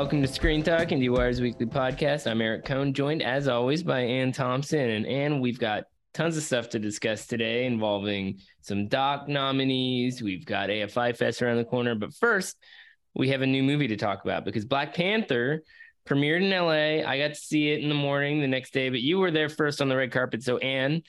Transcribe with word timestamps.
Welcome 0.00 0.22
to 0.22 0.28
Screen 0.28 0.62
Talk, 0.62 0.88
IndieWire's 0.88 1.42
weekly 1.42 1.66
podcast. 1.66 2.26
I'm 2.26 2.40
Eric 2.40 2.64
Kohn, 2.64 2.94
joined 2.94 3.22
as 3.22 3.48
always 3.48 3.82
by 3.82 4.00
Anne 4.00 4.32
Thompson. 4.32 4.88
And 4.88 5.06
Anne, 5.06 5.40
we've 5.40 5.58
got 5.58 5.84
tons 6.14 6.38
of 6.38 6.42
stuff 6.42 6.70
to 6.70 6.78
discuss 6.78 7.26
today 7.26 7.66
involving 7.66 8.38
some 8.62 8.88
doc 8.88 9.28
nominees. 9.28 10.22
We've 10.22 10.46
got 10.46 10.70
AFI 10.70 11.14
Fest 11.14 11.42
around 11.42 11.58
the 11.58 11.66
corner. 11.66 11.94
But 11.94 12.14
first, 12.14 12.56
we 13.14 13.28
have 13.28 13.42
a 13.42 13.46
new 13.46 13.62
movie 13.62 13.88
to 13.88 13.96
talk 13.98 14.24
about 14.24 14.46
because 14.46 14.64
Black 14.64 14.94
Panther 14.94 15.64
premiered 16.08 16.44
in 16.44 16.50
LA. 16.50 17.06
I 17.06 17.18
got 17.18 17.34
to 17.34 17.40
see 17.40 17.70
it 17.70 17.82
in 17.82 17.90
the 17.90 17.94
morning 17.94 18.40
the 18.40 18.48
next 18.48 18.72
day, 18.72 18.88
but 18.88 19.02
you 19.02 19.18
were 19.18 19.30
there 19.30 19.50
first 19.50 19.82
on 19.82 19.90
the 19.90 19.96
red 19.96 20.12
carpet. 20.12 20.42
So, 20.42 20.56
Anne, 20.56 21.02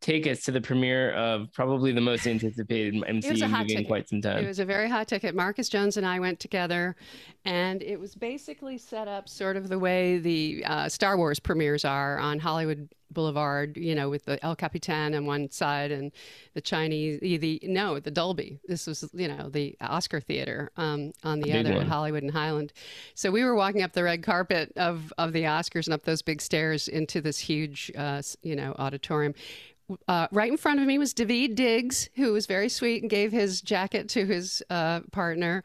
take 0.00 0.26
us 0.26 0.42
to 0.42 0.52
the 0.52 0.60
premiere 0.60 1.12
of 1.12 1.52
probably 1.52 1.92
the 1.92 2.00
most 2.00 2.26
anticipated 2.26 2.94
MCU 3.08 3.50
movie 3.50 3.74
in 3.74 3.84
quite 3.84 4.08
some 4.08 4.20
time. 4.20 4.44
It 4.44 4.46
was 4.46 4.58
a 4.58 4.64
very 4.64 4.88
hot 4.88 5.08
ticket. 5.08 5.34
Marcus 5.34 5.68
Jones 5.68 5.96
and 5.96 6.06
I 6.06 6.20
went 6.20 6.38
together, 6.40 6.96
and 7.44 7.82
it 7.82 7.98
was 7.98 8.14
basically 8.14 8.78
set 8.78 9.08
up 9.08 9.28
sort 9.28 9.56
of 9.56 9.68
the 9.68 9.78
way 9.78 10.18
the 10.18 10.64
uh, 10.64 10.88
Star 10.88 11.16
Wars 11.16 11.40
premieres 11.40 11.84
are 11.84 12.18
on 12.18 12.38
Hollywood 12.38 12.88
Boulevard, 13.10 13.76
you 13.76 13.94
know, 13.94 14.10
with 14.10 14.26
the 14.26 14.42
El 14.44 14.54
Capitan 14.54 15.14
on 15.14 15.24
one 15.24 15.50
side 15.50 15.90
and 15.90 16.12
the 16.54 16.60
Chinese, 16.60 17.20
the 17.20 17.60
no, 17.62 17.98
the 17.98 18.10
Dolby. 18.10 18.60
This 18.66 18.86
was, 18.86 19.08
you 19.14 19.28
know, 19.28 19.48
the 19.48 19.76
Oscar 19.80 20.20
Theater 20.20 20.70
um, 20.76 21.12
on 21.24 21.40
the 21.40 21.52
other, 21.58 21.84
Hollywood 21.84 22.22
and 22.22 22.32
Highland. 22.32 22.72
So 23.14 23.30
we 23.30 23.44
were 23.44 23.54
walking 23.54 23.82
up 23.82 23.92
the 23.92 24.02
red 24.02 24.22
carpet 24.22 24.72
of 24.76 25.12
of 25.16 25.32
the 25.32 25.44
Oscars 25.44 25.86
and 25.86 25.94
up 25.94 26.02
those 26.02 26.20
big 26.20 26.42
stairs 26.42 26.86
into 26.86 27.20
this 27.20 27.38
huge, 27.38 27.90
uh, 27.96 28.20
you 28.42 28.54
know, 28.54 28.74
auditorium 28.78 29.34
uh, 30.06 30.28
right 30.32 30.50
in 30.50 30.56
front 30.56 30.80
of 30.80 30.86
me 30.86 30.98
was 30.98 31.14
Daveed 31.14 31.54
Diggs, 31.54 32.08
who 32.14 32.32
was 32.32 32.46
very 32.46 32.68
sweet 32.68 33.02
and 33.02 33.10
gave 33.10 33.32
his 33.32 33.60
jacket 33.60 34.08
to 34.10 34.26
his 34.26 34.62
uh, 34.70 35.00
partner. 35.12 35.62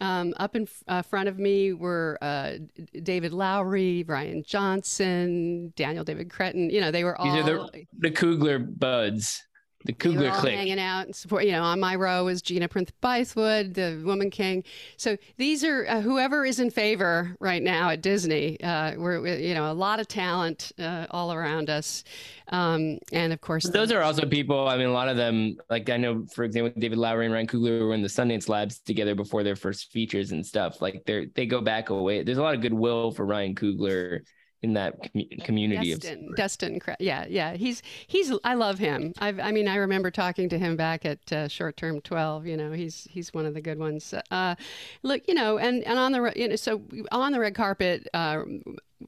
Um, 0.00 0.34
up 0.38 0.56
in 0.56 0.66
uh, 0.88 1.02
front 1.02 1.28
of 1.28 1.38
me 1.38 1.72
were 1.72 2.18
uh, 2.20 2.54
David 3.02 3.32
Lowery, 3.32 4.04
Rian 4.06 4.44
Johnson, 4.44 5.72
Daniel 5.76 6.04
David 6.04 6.30
Cretton. 6.30 6.68
You 6.70 6.80
know, 6.80 6.90
they 6.90 7.04
were 7.04 7.16
all 7.16 7.24
These 7.24 7.44
are 7.44 7.68
the, 7.72 7.86
the 7.98 8.10
Coogler 8.10 8.78
buds 8.78 9.44
the 9.84 9.92
Coogler 9.92 10.32
clique. 10.38 10.54
hanging 10.54 10.80
out 10.80 11.06
and 11.06 11.14
support. 11.14 11.44
You 11.44 11.52
know, 11.52 11.62
on 11.62 11.78
my 11.78 11.94
row 11.94 12.28
is 12.28 12.40
Gina 12.40 12.68
Prince 12.68 12.90
Bythewood, 13.02 13.74
the 13.74 14.02
Woman 14.04 14.30
King. 14.30 14.64
So 14.96 15.16
these 15.36 15.62
are 15.62 15.86
uh, 15.86 16.00
whoever 16.00 16.44
is 16.44 16.58
in 16.58 16.70
favor 16.70 17.36
right 17.38 17.62
now 17.62 17.90
at 17.90 18.00
Disney. 18.00 18.60
Uh, 18.62 18.94
we're, 18.96 19.26
you 19.36 19.54
know 19.54 19.70
a 19.70 19.74
lot 19.74 20.00
of 20.00 20.08
talent 20.08 20.72
uh, 20.78 21.06
all 21.10 21.32
around 21.32 21.68
us, 21.68 22.04
um, 22.48 22.98
and 23.12 23.32
of 23.32 23.40
course 23.40 23.64
those 23.68 23.92
are 23.92 24.02
also 24.02 24.26
people. 24.26 24.68
I 24.68 24.76
mean, 24.76 24.86
a 24.86 24.92
lot 24.92 25.08
of 25.08 25.16
them. 25.16 25.56
Like 25.68 25.90
I 25.90 25.98
know, 25.98 26.24
for 26.34 26.44
example, 26.44 26.72
David 26.78 26.98
Lowery 26.98 27.26
and 27.26 27.34
Ryan 27.34 27.46
Coogler 27.46 27.86
were 27.86 27.94
in 27.94 28.02
the 28.02 28.08
Sundance 28.08 28.48
Labs 28.48 28.78
together 28.80 29.14
before 29.14 29.42
their 29.42 29.56
first 29.56 29.92
features 29.92 30.32
and 30.32 30.44
stuff. 30.44 30.80
Like 30.80 31.02
they 31.04 31.26
they 31.34 31.46
go 31.46 31.60
back 31.60 31.90
a 31.90 31.94
way. 31.94 32.22
There's 32.22 32.38
a 32.38 32.42
lot 32.42 32.54
of 32.54 32.62
goodwill 32.62 33.10
for 33.10 33.26
Ryan 33.26 33.54
Coogler 33.54 34.20
in 34.64 34.72
that 34.72 35.12
com- 35.12 35.44
community 35.44 35.94
Destin, 35.94 36.28
of 36.30 36.36
Destin, 36.36 36.80
yeah, 36.98 37.26
yeah. 37.28 37.54
He's 37.54 37.82
he's. 38.06 38.32
I 38.44 38.54
love 38.54 38.78
him. 38.78 39.12
I've, 39.18 39.38
i 39.38 39.52
mean, 39.52 39.68
I 39.68 39.76
remember 39.76 40.10
talking 40.10 40.48
to 40.48 40.58
him 40.58 40.74
back 40.74 41.04
at 41.04 41.32
uh, 41.32 41.48
Short 41.48 41.76
Term 41.76 42.00
Twelve. 42.00 42.46
You 42.46 42.56
know, 42.56 42.72
he's 42.72 43.06
he's 43.10 43.34
one 43.34 43.44
of 43.44 43.52
the 43.52 43.60
good 43.60 43.78
ones. 43.78 44.14
Uh, 44.30 44.54
look, 45.02 45.28
you 45.28 45.34
know, 45.34 45.58
and 45.58 45.84
and 45.84 45.98
on 45.98 46.12
the 46.12 46.32
you 46.34 46.48
know, 46.48 46.56
so 46.56 46.82
on 47.12 47.32
the 47.32 47.40
red 47.40 47.54
carpet. 47.54 48.08
Uh, 48.14 48.42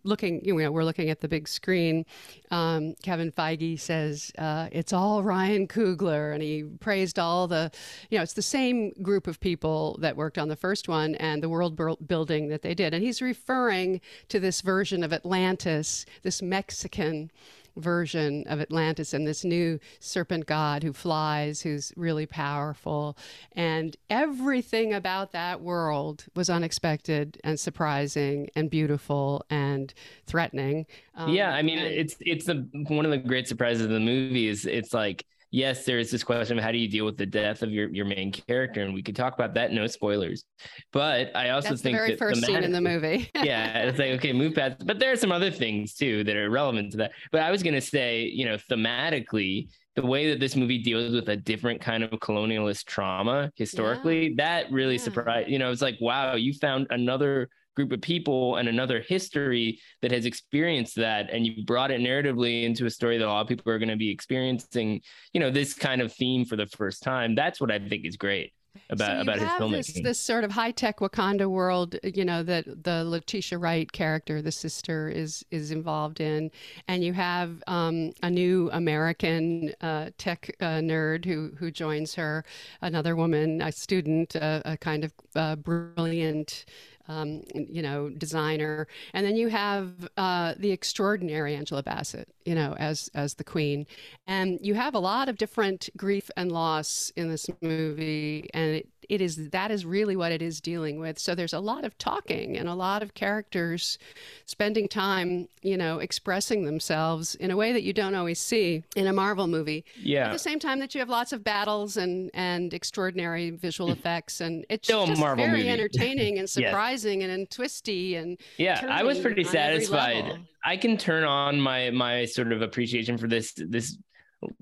looking, 0.04 0.44
you 0.44 0.54
know, 0.54 0.70
we're 0.70 0.84
looking 0.84 1.10
at 1.10 1.20
the 1.20 1.28
big 1.28 1.48
screen. 1.48 2.04
Um, 2.50 2.94
Kevin 3.02 3.32
Feige 3.32 3.78
says 3.78 4.32
uh, 4.38 4.69
it's 4.72 4.92
all 4.92 5.22
Ryan 5.22 5.66
Coogler, 5.66 6.32
and 6.32 6.42
he 6.42 6.64
praised 6.80 7.19
all 7.19 7.47
the, 7.47 7.70
you 8.10 8.19
know, 8.19 8.22
it's 8.22 8.34
the 8.34 8.42
same 8.42 8.92
group 9.02 9.26
of 9.26 9.41
people 9.41 9.98
that 10.00 10.16
worked 10.16 10.38
on 10.38 10.48
the 10.48 10.56
first 10.56 10.88
one 10.88 11.14
and 11.16 11.42
the 11.42 11.48
world 11.48 11.76
building 12.06 12.48
that 12.48 12.62
they 12.62 12.74
did, 12.74 12.94
and 12.94 13.02
he's 13.02 13.22
referring 13.22 14.00
to 14.28 14.41
this 14.41 14.60
version 14.60 15.02
of 15.02 15.12
Atlantis, 15.12 16.06
this 16.22 16.42
Mexican 16.42 17.30
version 17.76 18.44
of 18.47 18.60
Atlantis 18.60 19.12
and 19.14 19.26
this 19.26 19.44
new 19.44 19.78
serpent 20.00 20.47
god 20.47 20.82
who 20.82 20.92
flies, 20.92 21.62
who's 21.62 21.92
really 21.97 22.26
powerful. 22.26 23.16
And 23.53 23.97
everything 24.10 24.92
about 24.94 25.32
that 25.32 25.60
world 25.60 26.25
was 26.34 26.50
unexpected 26.50 27.38
and 27.44 27.59
surprising 27.59 28.48
and 28.54 28.70
beautiful 28.70 29.44
and 29.50 29.92
threatening. 30.26 30.86
Um, 31.15 31.31
yeah, 31.31 31.50
I 31.53 31.62
mean, 31.62 31.78
and- 31.78 31.88
it's 31.88 32.16
it's 32.20 32.47
the 32.47 32.69
one 32.88 33.04
of 33.04 33.10
the 33.10 33.19
great 33.19 33.48
surprises 33.48 33.82
of 33.84 33.91
the 33.91 34.00
movie 34.00 34.48
is 34.48 34.66
it's 34.66 34.92
like 34.92 35.26
yes, 35.56 35.86
there 35.86 35.98
is 35.98 36.10
this 36.10 36.22
question 36.22 36.58
of 36.58 36.64
how 36.64 36.70
do 36.70 36.76
you 36.76 36.86
deal 36.86 37.06
with 37.06 37.16
the 37.16 37.24
death 37.24 37.62
of 37.62 37.70
your, 37.70 37.88
your 37.88 38.04
main 38.04 38.30
character, 38.30 38.82
and 38.82 38.92
we 38.92 39.02
could 39.02 39.16
talk 39.16 39.34
about 39.34 39.54
that. 39.54 39.72
No 39.72 39.86
spoilers, 39.86 40.44
but 40.92 41.34
I 41.34 41.50
also 41.50 41.70
That's 41.70 41.82
think 41.82 41.96
the 41.96 42.04
very 42.04 42.16
first 42.16 42.44
scene 42.44 42.62
in 42.62 42.72
the 42.72 42.80
movie. 42.80 43.30
yeah, 43.42 43.78
it's 43.84 43.98
like 43.98 44.10
okay, 44.12 44.34
move 44.34 44.54
past. 44.54 44.86
But 44.86 44.98
there 44.98 45.10
are 45.12 45.16
some 45.16 45.32
other 45.32 45.50
things 45.50 45.94
too 45.94 46.24
that 46.24 46.36
are 46.36 46.50
relevant 46.50 46.92
to 46.92 46.98
that. 46.98 47.12
But 47.32 47.40
I 47.40 47.50
was 47.50 47.62
gonna 47.62 47.80
say, 47.80 48.24
you 48.24 48.44
know, 48.44 48.58
thematically, 48.70 49.68
the 49.94 50.04
way 50.04 50.28
that 50.28 50.40
this 50.40 50.56
movie 50.56 50.78
deals 50.78 51.14
with 51.14 51.28
a 51.30 51.36
different 51.36 51.80
kind 51.80 52.04
of 52.04 52.10
colonialist 52.10 52.84
trauma 52.84 53.50
historically, 53.56 54.28
yeah. 54.28 54.34
that 54.36 54.70
really 54.70 54.96
yeah. 54.96 55.02
surprised. 55.02 55.48
You 55.48 55.58
know, 55.58 55.70
it's 55.70 55.82
like 55.82 55.96
wow, 56.00 56.34
you 56.34 56.52
found 56.52 56.86
another 56.90 57.48
group 57.76 57.92
of 57.92 58.00
people 58.00 58.56
and 58.56 58.69
another 58.69 59.00
history 59.06 59.78
that 60.03 60.10
has 60.10 60.26
experienced 60.26 60.97
that 60.97 61.31
and 61.31 61.47
you 61.47 61.64
brought 61.64 61.91
it 61.91 62.00
narratively 62.00 62.64
into 62.64 62.87
a 62.87 62.91
story 62.91 63.19
that 63.19 63.26
a 63.26 63.28
lot 63.28 63.42
of 63.42 63.48
people 63.48 63.70
are 63.70 63.78
going 63.78 63.88
to 63.88 63.97
be 63.97 64.10
experiencing 64.10 65.00
you 65.32 65.41
know 65.41 65.50
this 65.50 65.75
kind 65.75 66.00
of 66.00 66.12
theme 66.12 66.44
for 66.44 66.56
the 66.56 66.66
first 66.66 67.03
time 67.03 67.34
that's 67.34 67.60
what 67.60 67.70
i 67.70 67.78
think 67.78 68.04
is 68.04 68.16
great 68.16 68.53
about 68.91 69.16
so 69.16 69.20
about 69.22 69.38
his 69.38 69.48
filmmaking. 69.48 69.94
This, 69.94 70.03
this 70.03 70.20
sort 70.20 70.44
of 70.44 70.50
high 70.50 70.70
tech 70.70 70.98
Wakanda 70.98 71.48
world, 71.48 71.97
you 72.03 72.25
know, 72.25 72.42
that 72.42 72.84
the 72.84 73.04
Letitia 73.04 73.59
Wright 73.59 73.91
character, 73.91 74.42
the 74.42 74.53
sister, 74.53 75.09
is 75.09 75.44
is 75.50 75.70
involved 75.70 76.20
in, 76.20 76.50
and 76.88 77.03
you 77.03 77.12
have 77.12 77.62
um, 77.66 78.12
a 78.22 78.31
new 78.31 78.70
American 78.72 79.72
uh, 79.81 80.10
tech 80.19 80.54
uh, 80.60 80.81
nerd 80.81 81.25
who 81.25 81.53
who 81.59 81.70
joins 81.70 82.15
her, 82.15 82.44
another 82.82 83.16
woman, 83.16 83.62
a 83.62 83.72
student, 83.72 84.34
a 84.34 84.76
kind 84.81 85.04
of 85.04 85.12
uh, 85.34 85.56
brilliant 85.56 86.65
um, 87.08 87.42
you 87.54 87.82
know, 87.82 88.08
designer, 88.10 88.86
and 89.12 89.26
then 89.26 89.36
you 89.36 89.48
have 89.48 89.92
uh, 90.16 90.54
the 90.58 90.70
extraordinary 90.72 91.54
Angela 91.54 91.82
Bassett, 91.82 92.28
you 92.44 92.54
know, 92.54 92.74
as 92.78 93.10
as 93.14 93.34
the 93.34 93.44
queen, 93.44 93.86
and 94.26 94.58
you 94.62 94.74
have 94.74 94.94
a 94.94 94.98
lot 94.98 95.28
of 95.28 95.36
different 95.36 95.88
grief 95.96 96.30
and 96.36 96.50
loss 96.52 97.12
in 97.16 97.30
this 97.30 97.46
movie, 97.60 98.48
and 98.54 98.76
it 98.76 98.88
it 99.08 99.20
is 99.20 99.50
that 99.50 99.70
is 99.70 99.84
really 99.84 100.16
what 100.16 100.32
it 100.32 100.42
is 100.42 100.60
dealing 100.60 100.98
with. 100.98 101.18
So 101.18 101.34
there's 101.34 101.52
a 101.52 101.60
lot 101.60 101.84
of 101.84 101.96
talking 101.98 102.56
and 102.56 102.68
a 102.68 102.74
lot 102.74 103.02
of 103.02 103.14
characters 103.14 103.98
spending 104.46 104.88
time, 104.88 105.48
you 105.62 105.76
know, 105.76 105.98
expressing 105.98 106.64
themselves 106.64 107.34
in 107.36 107.50
a 107.50 107.56
way 107.56 107.72
that 107.72 107.82
you 107.82 107.92
don't 107.92 108.14
always 108.14 108.38
see 108.38 108.82
in 108.94 109.06
a 109.06 109.12
Marvel 109.12 109.46
movie. 109.46 109.84
Yeah. 110.00 110.26
At 110.26 110.32
the 110.32 110.38
same 110.38 110.58
time 110.58 110.78
that 110.80 110.94
you 110.94 111.00
have 111.00 111.08
lots 111.08 111.32
of 111.32 111.44
battles 111.44 111.96
and 111.96 112.30
and 112.34 112.72
extraordinary 112.74 113.50
visual 113.50 113.91
effects, 113.91 114.41
and 114.41 114.64
it's 114.68 114.86
Still 114.88 115.06
just 115.06 115.20
Marvel 115.20 115.44
very 115.44 115.59
movie. 115.59 115.70
entertaining 115.76 116.38
and 116.38 116.48
surprising 116.48 117.20
yes. 117.20 117.28
and, 117.28 117.38
and 117.41 117.50
twisty 117.50 118.16
and 118.16 118.38
yeah. 118.56 118.86
I 118.88 119.02
was 119.02 119.18
pretty 119.18 119.44
satisfied. 119.44 120.41
I 120.64 120.76
can 120.76 120.97
turn 120.97 121.24
on 121.24 121.60
my 121.60 121.91
my 121.91 122.24
sort 122.24 122.52
of 122.52 122.62
appreciation 122.62 123.18
for 123.18 123.28
this 123.28 123.52
this 123.56 123.97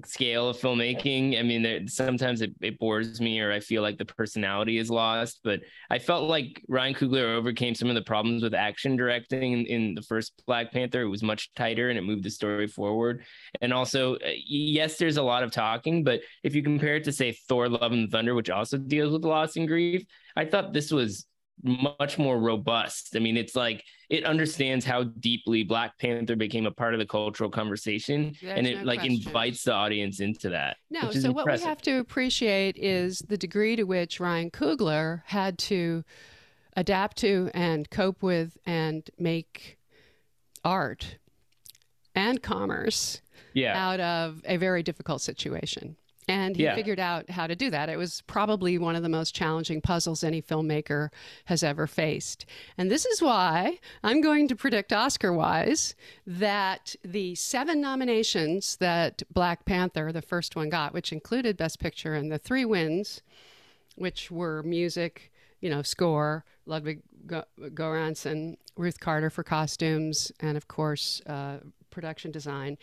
scale 0.05 0.49
of 0.49 0.59
filmmaking. 0.59 1.39
I 1.39 1.43
mean, 1.43 1.89
sometimes 1.89 2.41
it, 2.41 2.55
it 2.61 2.79
bores 2.79 3.21
me 3.21 3.41
or 3.41 3.53
I 3.53 3.61
feel 3.61 3.83
like 3.83 3.99
the 3.99 4.05
personality 4.05 4.79
is 4.79 4.91
lost, 4.91 5.41
but 5.45 5.61
I 5.91 5.99
felt 5.99 6.29
like 6.29 6.63
Ryan 6.69 6.95
Coogler 6.95 7.35
overcame 7.35 7.75
some 7.75 7.89
of 7.89 7.95
the 7.95 8.03
problems 8.03 8.43
with 8.43 8.55
action 8.55 8.97
directing 8.97 9.53
in, 9.53 9.67
in, 9.67 9.95
the 9.95 10.03
first 10.03 10.43
Black 10.47 10.73
Panther. 10.73 11.03
It 11.03 11.09
was 11.09 11.23
much 11.23 11.53
tighter 11.55 11.91
and 11.91 11.99
it 11.99 12.03
moved 12.03 12.25
the 12.25 12.31
story 12.31 12.67
forward. 12.67 13.25
And 13.61 13.73
also, 13.73 14.17
uh, 14.17 14.31
yes, 14.47 14.97
there's 14.97 15.17
a 15.17 15.23
lot 15.23 15.43
of 15.43 15.51
talking, 15.51 16.05
but 16.05 16.21
if 16.43 16.55
you 16.55 16.63
compare 16.63 16.97
it 16.97 17.05
to, 17.05 17.13
say, 17.13 17.33
Thor 17.49 17.69
Love 17.69 17.93
and 17.93 18.11
Thunder, 18.11 18.35
which 18.35 18.51
also 18.51 18.79
deals 18.79 19.13
with 19.13 19.25
loss 19.25 19.57
and 19.57 19.69
grief, 19.69 20.05
I 20.37 20.45
thought 20.45 20.73
this 20.73 20.91
was 20.91 21.27
much 21.62 22.19
more 22.19 22.39
robust. 22.39 23.17
I 23.17 23.19
mean, 23.21 23.37
it's 23.37 23.55
like 23.55 23.83
it 24.11 24.25
understands 24.25 24.85
how 24.85 25.05
deeply 25.05 25.65
Black 25.65 25.99
Panther 25.99 26.37
became 26.37 26.67
a 26.67 26.71
part 26.71 26.95
of 26.95 27.01
the 27.01 27.06
cultural 27.06 27.51
conversation, 27.51 28.35
There's 28.41 28.59
and 28.59 28.67
it 28.67 28.79
no 28.79 28.85
like 28.85 29.01
question. 29.01 29.15
invites 29.15 29.65
the 29.65 29.73
audience 29.73 30.21
into 30.21 30.51
that. 30.51 30.77
No, 30.91 31.11
so 31.11 31.33
what 31.33 31.51
we 31.51 31.59
have 31.61 31.83
to 31.83 31.99
appreciate 31.99 32.77
is 32.77 33.21
the 33.21 33.39
degree 33.39 33.77
to 33.77 33.85
which 33.85 34.21
Ryan 34.21 34.51
Coogler 34.51 35.23
had 35.27 35.59
to 35.61 36.05
adapt 36.77 37.17
to 37.19 37.51
and 37.55 37.89
cope 37.89 38.23
with 38.23 38.59
and 38.67 39.09
make 39.19 39.79
art 40.65 41.19
and 42.15 42.43
commerce 42.43 43.21
yeah, 43.55 43.77
out 43.77 44.00
of 44.00 44.43
a 44.45 44.57
very 44.57 44.83
difficult 44.83 45.21
situation. 45.23 45.97
And 46.26 46.56
he 46.56 46.62
Yeah. 46.62 46.75
figured 46.75 46.99
out 46.99 47.29
how 47.31 47.47
to 47.47 47.55
do 47.55 47.71
that. 47.71 47.88
It 47.88 47.99
was 47.99 48.23
probably 48.23 48.79
one 48.79 48.97
of 48.97 49.03
the 49.03 49.09
most 49.11 49.35
challenging 49.35 49.81
puzzles 49.82 50.25
any 50.25 50.41
filmmaker 50.41 51.11
has 51.47 51.62
ever 51.62 51.87
faced. 51.87 52.47
And 52.79 52.91
this 52.91 53.05
is 53.05 53.21
why 53.21 53.79
I'm 54.03 54.21
going 54.23 54.49
to 54.49 54.56
predict 54.56 54.93
Oscar 54.93 55.32
wise 55.32 55.94
that 56.26 56.97
the 57.05 57.35
seven 57.35 57.81
nominations 57.81 58.76
that 58.76 59.23
Black 59.31 59.67
Panther, 59.67 60.12
the 60.12 60.23
first 60.23 60.56
one, 60.56 60.71
got, 60.71 60.94
which 60.94 61.12
included 61.12 61.56
Best 61.59 61.79
Picture, 61.79 62.15
and 62.15 62.32
the 62.32 62.38
three 62.38 62.65
wins, 62.65 63.21
which 63.97 64.31
were 64.31 64.62
music, 64.62 65.31
you 65.61 65.69
know, 65.69 65.82
score, 65.82 66.44
Ludwig 66.67 67.03
Göransson, 67.26 68.56
Ruth 68.76 68.99
Carter 69.00 69.31
for 69.31 69.43
costumes, 69.43 70.32
and 70.41 70.56
of 70.56 70.69
course, 70.69 71.21
uh, 71.26 71.59
production 71.91 72.31
design. 72.31 72.76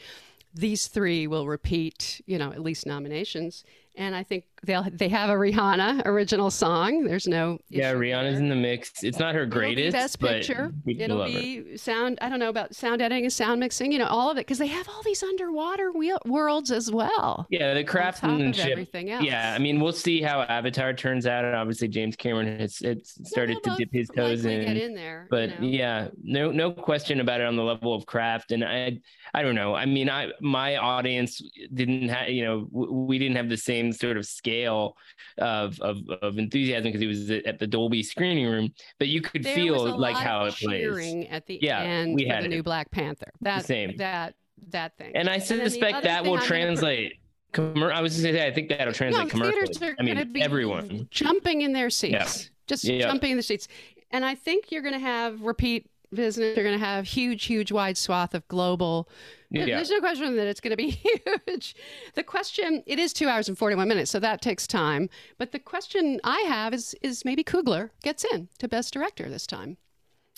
These 0.53 0.87
three 0.87 1.27
will 1.27 1.47
repeat, 1.47 2.21
you 2.25 2.37
know, 2.37 2.51
at 2.51 2.61
least 2.61 2.85
nominations, 2.85 3.63
and 3.95 4.15
I 4.15 4.23
think 4.23 4.45
they'll 4.63 4.85
they 4.91 5.09
have 5.09 5.29
a 5.29 5.33
Rihanna 5.33 6.05
original 6.05 6.49
song. 6.49 7.03
There's 7.03 7.27
no 7.27 7.57
yeah. 7.69 7.93
Rihanna's 7.93 8.33
there. 8.33 8.43
in 8.43 8.49
the 8.49 8.55
mix. 8.55 9.03
It's 9.03 9.19
not 9.19 9.35
her 9.35 9.45
greatest, 9.45 9.93
best 9.93 10.19
but 10.19 10.31
picture. 10.31 10.73
It'll 10.87 11.25
be 11.25 11.77
sound. 11.77 12.17
I 12.21 12.29
don't 12.29 12.39
know 12.39 12.49
about 12.49 12.75
sound 12.75 13.01
editing 13.01 13.25
and 13.25 13.33
sound 13.33 13.59
mixing. 13.59 13.91
You 13.91 13.99
know, 13.99 14.07
all 14.07 14.31
of 14.31 14.37
it 14.37 14.41
because 14.41 14.57
they 14.57 14.67
have 14.67 14.87
all 14.87 15.01
these 15.03 15.23
underwater 15.23 15.91
wheel, 15.91 16.19
worlds 16.25 16.71
as 16.71 16.91
well. 16.91 17.47
Yeah, 17.49 17.73
the 17.73 17.83
craftsmanship. 17.83 18.67
everything 18.67 19.11
else. 19.11 19.25
Yeah, 19.25 19.53
I 19.55 19.59
mean, 19.59 19.79
we'll 19.79 19.93
see 19.93 20.21
how 20.21 20.41
Avatar 20.43 20.93
turns 20.93 21.25
out. 21.25 21.45
And 21.45 21.55
obviously, 21.55 21.87
James 21.87 22.15
Cameron 22.15 22.59
has 22.59 22.81
it's 22.81 23.17
started 23.29 23.57
to 23.63 23.75
dip 23.77 23.89
his 23.91 24.09
toes 24.09 24.45
in. 24.45 24.65
Get 24.65 24.77
in 24.77 24.93
there, 24.95 25.27
but 25.29 25.61
you 25.61 25.71
know. 25.71 25.77
yeah 25.77 26.07
no 26.23 26.51
no 26.51 26.71
question 26.71 27.19
about 27.19 27.41
it 27.41 27.47
on 27.47 27.55
the 27.55 27.63
level 27.63 27.93
of 27.93 28.05
craft 28.05 28.51
and 28.51 28.63
i 28.63 28.97
i 29.33 29.41
don't 29.41 29.55
know 29.55 29.73
i 29.73 29.85
mean 29.85 30.09
i 30.09 30.29
my 30.41 30.77
audience 30.77 31.41
didn't 31.73 32.09
have 32.09 32.29
you 32.29 32.43
know 32.43 32.65
w- 32.65 32.91
we 32.91 33.17
didn't 33.17 33.35
have 33.35 33.49
the 33.49 33.57
same 33.57 33.80
sort 33.93 34.17
of 34.17 34.25
scale 34.25 34.97
of 35.37 35.79
of, 35.79 35.97
of 36.21 36.37
enthusiasm 36.37 36.91
because 36.91 37.01
it 37.01 37.07
was 37.07 37.29
at 37.45 37.57
the 37.59 37.67
dolby 37.67 38.03
screening 38.03 38.47
room 38.47 38.73
but 38.99 39.07
you 39.07 39.21
could 39.21 39.43
There 39.43 39.55
feel 39.55 39.97
like 39.97 40.17
how 40.17 40.45
it 40.45 40.55
plays 40.55 41.25
at 41.29 41.45
the 41.47 41.57
Yeah, 41.61 41.79
end 41.79 42.15
we 42.15 42.25
had 42.25 42.41
the 42.41 42.47
it. 42.47 42.49
new 42.49 42.63
Black 42.63 42.91
Panther. 42.91 43.31
That 43.41 43.65
same. 43.65 43.95
that 43.97 44.35
that 44.69 44.95
thing. 44.97 45.11
and 45.15 45.27
i 45.27 45.39
suspect 45.39 45.95
other 45.97 46.07
that 46.07 46.23
will 46.23 46.37
I'm 46.37 46.43
translate 46.43 47.13
i 47.57 47.99
was 48.01 48.13
just 48.13 48.23
gonna 48.23 48.37
say 48.37 48.45
i 48.47 48.53
think 48.53 48.69
that'll 48.69 48.93
translate 48.93 49.23
no, 49.25 49.29
commercially 49.29 49.95
i 49.99 50.03
mean 50.03 50.13
gonna 50.15 50.25
be 50.25 50.41
everyone 50.41 51.07
jumping 51.09 51.61
in 51.61 51.73
their 51.73 51.89
seats, 51.89 52.11
Yeah. 52.11 52.49
just 52.67 52.83
Yeah. 52.83 52.99
jumping 53.01 53.31
in 53.31 53.37
the 53.37 53.43
seats. 53.43 53.67
And 54.11 54.25
I 54.25 54.35
think 54.35 54.71
you're 54.71 54.81
going 54.81 54.93
to 54.93 54.99
have 54.99 55.41
repeat 55.41 55.89
business. 56.13 56.55
You're 56.57 56.65
going 56.65 56.77
to 56.77 56.85
have 56.85 57.05
huge, 57.07 57.45
huge, 57.45 57.71
wide 57.71 57.97
swath 57.97 58.33
of 58.35 58.45
global. 58.49 59.07
Yeah. 59.51 59.65
There's 59.75 59.89
no 59.89 59.99
question 59.99 60.35
that 60.37 60.47
it's 60.47 60.61
going 60.61 60.71
to 60.71 60.77
be 60.77 60.89
huge. 61.47 61.75
The 62.15 62.23
question, 62.23 62.83
it 62.85 62.99
is 62.99 63.13
two 63.13 63.27
hours 63.27 63.49
and 63.49 63.57
41 63.57 63.87
minutes, 63.87 64.09
so 64.09 64.19
that 64.19 64.41
takes 64.41 64.65
time. 64.65 65.09
But 65.37 65.51
the 65.51 65.59
question 65.59 66.19
I 66.23 66.39
have 66.47 66.73
is, 66.73 66.95
is 67.01 67.25
maybe 67.25 67.43
Coogler 67.43 67.89
gets 68.01 68.25
in 68.33 68.47
to 68.59 68.67
Best 68.67 68.93
Director 68.93 69.29
this 69.29 69.45
time. 69.45 69.77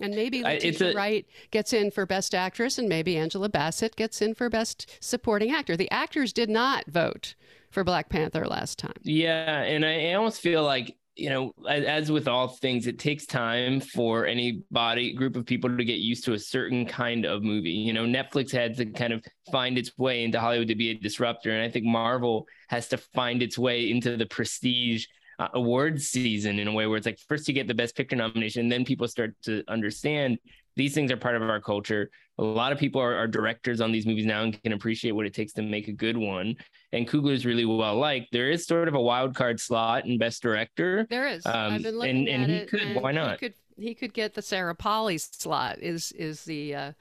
And 0.02 0.16
maybe 0.16 0.42
Letitia 0.42 0.92
a- 0.92 0.96
Wright 0.96 1.28
gets 1.52 1.72
in 1.72 1.92
for 1.92 2.08
Best 2.08 2.34
Actress, 2.34 2.80
and 2.80 2.90
maybe 2.90 3.16
Angela 3.16 3.48
Bassett 3.50 3.96
gets 3.96 4.22
in 4.24 4.34
for 4.34 4.50
Best 4.50 4.90
Supporting 5.00 5.52
Actor. 5.52 5.78
The 5.78 5.92
actors 5.92 6.34
did 6.34 6.50
not 6.50 6.86
vote 6.88 7.36
for 7.70 7.84
Black 7.84 8.10
Panther 8.10 8.48
last 8.48 8.80
time. 8.80 8.94
Yeah, 9.04 9.62
and 9.62 9.86
I 9.86 10.10
I 10.10 10.14
almost 10.16 10.42
feel 10.42 10.64
like 10.64 10.96
you 11.16 11.30
know, 11.30 11.54
as, 11.68 12.12
with 12.12 12.28
all 12.28 12.48
things, 12.48 12.88
it 12.88 12.98
takes 12.98 13.26
time 13.26 13.80
for 13.80 14.26
any 14.26 14.64
body 14.72 15.14
group 15.14 15.36
of 15.36 15.46
people 15.46 15.76
to 15.76 15.86
get 15.86 16.00
used 16.00 16.26
to 16.26 16.34
a 16.34 16.40
certain 16.40 16.86
kind 16.86 17.26
of 17.26 17.44
movie. 17.44 17.70
You 17.70 17.94
know, 17.94 18.06
Netflix 18.06 18.52
had 18.52 18.76
to 18.78 18.86
kind 18.88 19.14
of 19.14 19.24
find 19.52 19.78
its 19.78 19.98
way 19.98 20.24
into 20.24 20.40
Hollywood 20.40 20.70
to 20.70 20.76
be 20.76 20.90
a 20.90 20.96
disruptor, 20.96 21.52
and 21.52 21.62
I 21.62 21.70
think 21.70 21.86
Marvel 21.86 22.48
has 22.70 22.88
to 22.90 22.98
find 22.98 23.44
its 23.44 23.58
way 23.58 23.92
into 23.92 24.18
the 24.18 24.26
prestige 24.26 25.06
uh, 25.44 25.50
awards 25.54 26.08
season 26.08 26.60
in 26.60 26.68
a 26.68 26.72
way 26.72 26.88
where 26.88 26.98
it's 26.98 27.06
like 27.06 27.20
first 27.28 27.48
you 27.48 27.54
get 27.54 27.68
the 27.68 27.74
best 27.74 27.96
picture 27.96 28.16
nomination, 28.16 28.70
then 28.70 28.86
people 28.86 29.08
start 29.08 29.36
to 29.44 29.64
understand 29.68 30.38
these 30.76 30.94
things 30.94 31.12
are 31.12 31.18
part 31.18 31.36
of 31.36 31.44
our 31.44 31.62
culture. 31.62 32.10
A 32.40 32.44
lot 32.44 32.72
of 32.72 32.80
people 32.80 33.00
are, 33.00 33.16
are 33.16 33.28
directors 33.28 33.80
on 33.80 33.92
these 33.92 34.08
movies 34.08 34.26
now 34.26 34.42
and 34.44 34.62
can 34.64 34.74
appreciate 34.74 35.12
what 35.12 35.26
it 35.28 35.34
takes 35.34 35.54
to 35.54 35.62
make 35.62 35.88
a 35.88 35.92
good 35.92 36.18
one. 36.18 36.56
And 36.92 37.08
Coogler's 37.08 37.46
really 37.46 37.66
well 37.66 37.96
liked. 37.96 38.32
There 38.32 38.50
is 38.50 38.66
sort 38.66 38.88
of 38.88 38.96
a 38.96 39.02
wild 39.02 39.36
card 39.36 39.60
slot 39.60 40.06
in 40.08 40.18
Best 40.18 40.42
Director. 40.42 41.06
There 41.10 41.28
is. 41.28 41.46
Um, 41.46 41.54
I've 41.74 41.84
been 41.84 41.98
looking 42.00 42.28
and- 42.28 42.28
and 42.28 42.44
at 42.44 42.50
he 42.50 42.56
it. 42.56 42.68
could. 42.70 42.82
and 42.82 43.02
Why 43.02 43.12
He 43.12 43.18
not? 43.20 43.40
could. 43.40 43.54
He 43.78 43.94
could 43.94 44.14
get 44.14 44.34
the 44.34 44.42
Sarah 44.42 44.76
Polley 44.76 45.18
slot. 45.20 45.78
Is 45.80 46.12
is 46.14 46.44
the. 46.44 46.76
Uh, 46.76 46.92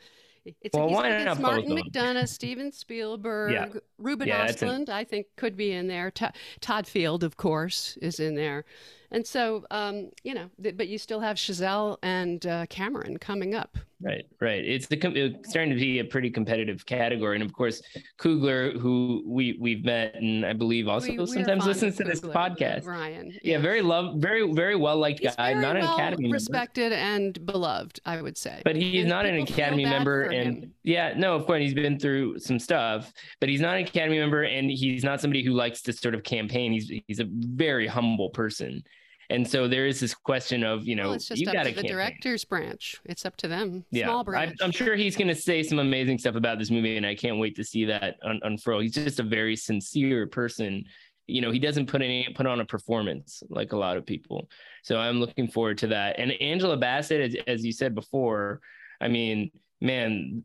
it's, 0.45 0.77
Well, 0.77 0.89
he's 0.89 0.97
why 0.97 1.11
up 1.11 1.21
against 1.21 1.41
not 1.41 1.57
both 1.57 1.69
Martin? 1.69 1.91
McDonagh, 1.93 2.29
Steven 2.29 2.73
Spielberg, 2.73 3.81
Ruben 3.99 4.29
Yeah, 4.29 4.47
Ostlund, 4.49 4.89
I 4.89 5.05
think 5.05 5.27
could 5.37 5.57
be 5.57 5.73
in 5.73 5.87
there. 5.89 6.11
To- 6.13 6.33
Todd 6.61 6.87
Field, 6.87 7.23
of 7.25 7.37
course, 7.37 7.97
is 8.03 8.19
in 8.21 8.35
there. 8.35 8.65
And 9.11 9.27
so, 9.27 9.65
um, 9.71 10.11
you 10.25 10.35
know, 10.35 10.49
th- 10.63 10.77
but 10.77 10.89
you 10.89 10.99
still 10.99 11.21
have 11.21 11.37
Chazelle 11.37 11.99
and 12.03 12.45
uh, 12.47 12.67
Cameron 12.67 13.19
coming 13.19 13.55
up. 13.55 13.77
Right, 14.05 14.25
right. 14.41 14.65
It's 14.65 14.87
the 14.89 14.97
it's 15.17 15.51
starting 15.51 15.73
to 15.73 15.79
be 15.79 16.01
a 16.01 16.05
pretty 16.05 16.29
competitive 16.29 16.85
category, 16.85 17.37
and 17.37 17.45
of 17.45 17.53
course, 17.53 17.81
Coogler, 18.19 18.77
who 18.79 19.23
we 19.27 19.57
we've 19.61 19.85
met, 19.85 20.15
and 20.17 20.45
I 20.45 20.53
believe 20.55 20.89
also 20.89 21.13
We- 21.15 21.27
sometimes 21.27 21.67
listens 21.67 21.97
to 21.99 22.05
this 22.05 22.23
uh, 22.25 22.29
podcast. 22.29 22.85
Ryan. 22.85 23.33
Yeah, 23.43 23.59
very 23.59 23.81
love, 23.81 24.17
very 24.21 24.53
very 24.53 24.75
well 24.75 24.97
liked 24.99 25.23
guy, 25.23 25.53
not 25.55 25.77
an 25.77 25.83
well 25.83 25.95
Academy 25.95 26.23
member. 26.25 26.35
respected 26.35 26.93
and 26.93 27.45
beloved, 27.47 28.01
I 28.05 28.21
would 28.21 28.37
say. 28.37 28.61
But 28.65 28.75
he's 28.77 29.03
And 29.03 29.09
not 29.09 29.25
an 29.25 29.37
Academy 29.37 29.85
member, 29.85 30.23
and 30.25 30.65
him. 30.65 30.73
yeah, 30.83 31.15
no, 31.17 31.37
of 31.37 31.47
course 31.47 31.61
he's 31.61 31.75
been 31.75 31.99
through 31.99 32.41
some 32.41 32.59
stuff, 32.59 33.13
but 33.41 33.49
he's 33.49 33.61
not 33.61 33.77
an 33.77 33.85
Academy 33.85 34.19
member, 34.19 34.43
and 34.43 34.69
he's 34.71 35.05
not 35.05 35.21
somebody 35.21 35.45
who 35.45 35.53
likes 35.53 35.81
to 35.83 35.93
sort 35.93 36.15
of 36.17 36.25
campaign. 36.25 36.73
He's 36.73 36.91
he's 37.07 37.21
a 37.21 37.29
very 37.31 37.87
humble 37.87 38.31
person, 38.31 38.83
and 39.31 39.49
so 39.49 39.69
there 39.69 39.87
is 39.87 40.01
this 40.01 40.15
question 40.15 40.65
of 40.65 40.87
you 40.87 40.97
know 40.97 41.05
well, 41.05 41.13
it's 41.15 41.29
just 41.29 41.41
you 41.41 41.49
up 41.49 41.55
got 41.55 41.65
to 41.65 41.73
the 41.73 41.83
director's 41.83 42.45
branch. 42.45 42.97
It's 43.05 43.25
up 43.25 43.37
to 43.39 43.49
them. 43.49 43.85
Small 43.93 44.21
I, 44.21 44.23
branch. 44.23 44.59
I'm 44.61 44.71
sure 44.71 44.97
he's 44.97 45.17
going 45.17 45.29
to 45.29 45.35
say 45.35 45.63
some 45.63 45.79
amazing 45.79 46.19
stuff 46.19 46.35
about 46.35 46.59
this 46.59 46.71
movie, 46.71 46.97
and 46.97 47.07
I 47.07 47.15
can't 47.15 47.39
wait 47.39 47.57
to 47.57 47.65
see 47.65 47.85
that 47.87 48.17
un- 48.23 48.41
unfurl. 48.43 48.81
He's 48.81 48.95
just 48.95 49.21
a 49.21 49.25
very 49.25 49.57
sincere 49.57 50.27
person. 50.27 50.85
You 51.27 51.41
know, 51.41 51.51
he 51.51 51.59
doesn't 51.59 51.87
put 51.87 52.03
any 52.03 52.29
put 52.35 52.47
on 52.47 52.61
a 52.61 52.65
performance 52.65 53.43
like 53.49 53.73
a 53.73 53.77
lot 53.77 53.97
of 53.97 54.05
people. 54.05 54.49
So 54.83 54.99
I'm 54.99 55.21
looking 55.21 55.49
forward 55.49 55.79
to 55.79 55.87
that. 55.89 56.19
And 56.19 56.33
Angela 56.33 56.77
Bassett, 56.77 57.21
as, 57.21 57.37
as 57.47 57.65
you 57.65 57.73
said 57.73 57.95
before, 57.95 58.61
I 59.01 59.09
mean, 59.09 59.51
man, 59.81 60.45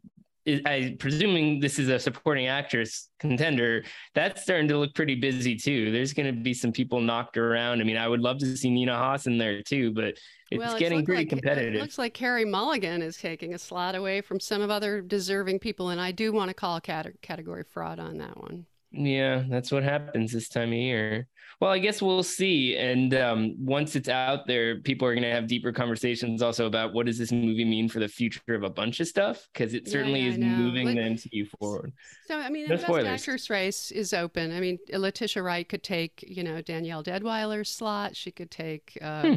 I, 0.66 0.96
presuming 0.98 1.60
this 1.60 1.78
is 1.78 1.90
a 1.90 2.00
supporting 2.00 2.48
actress 2.48 3.10
contender. 3.20 3.84
That's 4.16 4.44
starting 4.44 4.68
to 4.70 4.78
look 4.78 4.96
pretty 4.96 5.16
busy 5.16 5.56
too. 5.56 5.92
There's 5.92 6.14
going 6.14 6.34
to 6.34 6.42
be 6.42 6.54
some 6.54 6.72
people 6.72 7.02
knocked 7.02 7.38
around. 7.38 7.82
I 7.82 7.84
mean, 7.84 7.98
I 7.98 8.08
would 8.08 8.22
love 8.22 8.38
to 8.40 8.56
see 8.56 8.70
Nina 8.70 8.96
Hoss 8.96 9.28
in 9.28 9.38
there 9.38 9.62
too, 9.62 9.94
but 9.94 10.18
it's 10.50 10.60
well, 10.60 10.80
getting 10.80 11.06
pretty 11.06 11.24
like, 11.24 11.30
competitive. 11.30 11.76
It 11.76 11.82
looks 11.82 11.98
like 11.98 12.14
Carey 12.14 12.46
Mulligan 12.46 13.02
is 13.02 13.18
taking 13.18 13.54
a 13.54 13.60
slot 13.60 13.96
away 13.96 14.22
from 14.22 14.40
some 14.40 14.62
of 14.62 14.70
other 14.70 15.02
deserving 15.02 15.60
people, 15.60 15.90
and 15.90 16.00
I 16.00 16.12
do 16.12 16.32
want 16.32 16.48
to 16.50 16.54
call 16.54 16.80
category 16.80 17.64
fraud 17.64 18.00
on 18.00 18.18
that 18.20 18.42
one. 18.42 18.66
Yeah, 18.92 19.44
that's 19.50 19.72
what 19.72 19.84
happens 19.84 20.32
this 20.32 20.48
time 20.48 20.70
of 20.70 20.76
year. 20.76 21.28
Well, 21.60 21.72
I 21.72 21.80
guess 21.80 22.04
we'll 22.04 22.22
see. 22.22 22.76
And 22.78 23.16
um, 23.16 23.56
once 23.58 23.96
it's 23.96 24.10
out 24.10 24.46
there, 24.46 24.80
people 24.82 25.08
are 25.08 25.14
going 25.16 25.24
to 25.24 25.32
have 25.32 25.48
deeper 25.48 25.72
conversations 25.72 26.44
also 26.44 26.68
about 26.68 26.94
what 26.94 27.08
does 27.08 27.18
this 27.18 27.32
movie 27.32 27.66
mean 27.66 27.90
for 27.90 28.00
the 28.00 28.08
future 28.08 28.42
of 28.54 28.62
a 28.62 28.70
bunch 28.70 29.00
of 29.00 29.08
stuff? 29.08 29.48
Because 29.52 29.74
it 29.74 29.88
certainly 29.88 30.20
yeah, 30.22 30.28
I 30.28 30.30
is 30.30 30.38
moving 30.38 30.88
the 30.88 31.02
MCU 31.02 31.48
forward. 31.60 31.94
So 32.28 32.38
I 32.38 32.50
mean, 32.50 32.64
No 32.68 32.68
the 32.68 32.74
best 32.76 32.84
spoilers. 32.84 33.08
actress 33.08 33.50
race 33.50 33.90
is 33.90 34.14
open. 34.14 34.52
I 34.56 34.60
mean, 34.60 34.78
Letitia 34.94 35.42
Wright 35.42 35.68
could 35.68 35.82
take 35.82 36.24
you 36.28 36.44
know 36.44 36.62
Danielle 36.62 37.04
Deadwyler's 37.04 37.70
slot. 37.70 38.16
She 38.16 38.30
could 38.32 38.52
take 38.52 38.96
uh, 39.02 39.22
Hmm. 39.24 39.36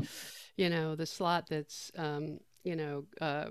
you 0.57 0.69
know 0.69 0.97
the 0.97 1.07
slot 1.07 1.47
that's 1.49 1.91
um, 1.97 2.39
you 2.65 2.77
know 2.77 3.05
uh, 3.21 3.47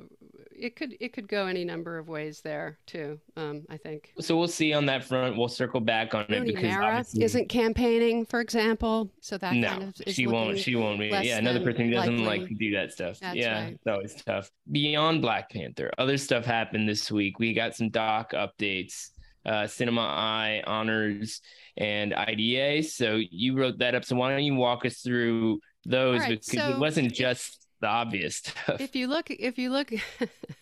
it 0.55 0.75
could 0.75 0.95
it 0.99 1.13
could 1.13 1.27
go 1.27 1.47
any 1.47 1.63
number 1.63 1.97
of 1.97 2.07
ways 2.07 2.41
there 2.41 2.77
too. 2.85 3.19
Um, 3.35 3.65
I 3.69 3.77
think. 3.77 4.11
So 4.19 4.37
we'll 4.37 4.47
see 4.47 4.73
on 4.73 4.85
that 4.87 5.03
front. 5.03 5.37
We'll 5.37 5.47
circle 5.47 5.79
back 5.79 6.13
on 6.13 6.25
it 6.29 6.45
because 6.45 6.63
Mara 6.63 6.85
obviously- 6.85 7.23
isn't 7.23 7.49
campaigning, 7.49 8.25
for 8.25 8.41
example. 8.41 9.11
So 9.21 9.37
that 9.37 9.53
no, 9.55 9.67
kind 9.67 9.83
of 9.83 9.95
is 10.05 10.13
she 10.13 10.27
won't. 10.27 10.59
She 10.59 10.75
won't. 10.75 10.99
Be, 10.99 11.07
yeah, 11.07 11.37
another 11.37 11.63
person 11.63 11.87
who 11.87 11.91
doesn't 11.91 12.23
likely. 12.23 12.39
like 12.39 12.49
to 12.49 12.55
do 12.55 12.71
that 12.75 12.91
stuff. 12.91 13.19
That's 13.19 13.35
yeah, 13.35 13.63
right. 13.63 13.73
it's 13.73 13.87
always 13.87 14.15
tough. 14.23 14.51
Beyond 14.71 15.21
Black 15.21 15.49
Panther, 15.49 15.91
other 15.97 16.17
stuff 16.17 16.45
happened 16.45 16.87
this 16.87 17.11
week. 17.11 17.39
We 17.39 17.53
got 17.53 17.75
some 17.75 17.89
doc 17.89 18.33
updates, 18.33 19.09
uh, 19.45 19.67
Cinema 19.67 20.01
Eye 20.01 20.63
honors, 20.67 21.41
and 21.77 22.13
IDA. 22.13 22.83
So 22.83 23.19
you 23.31 23.57
wrote 23.57 23.79
that 23.79 23.95
up. 23.95 24.05
So 24.05 24.15
why 24.15 24.31
don't 24.31 24.43
you 24.43 24.55
walk 24.55 24.85
us 24.85 24.99
through 24.99 25.61
those 25.85 26.19
right, 26.19 26.39
because 26.39 26.75
it 26.75 26.77
wasn't 26.77 27.13
just 27.13 27.65
the 27.79 27.87
obvious 27.87 28.37
stuff. 28.37 28.79
If 28.79 28.95
you 28.95 29.07
look, 29.07 29.29
if 29.29 29.57
you 29.57 29.69
look, 29.69 29.91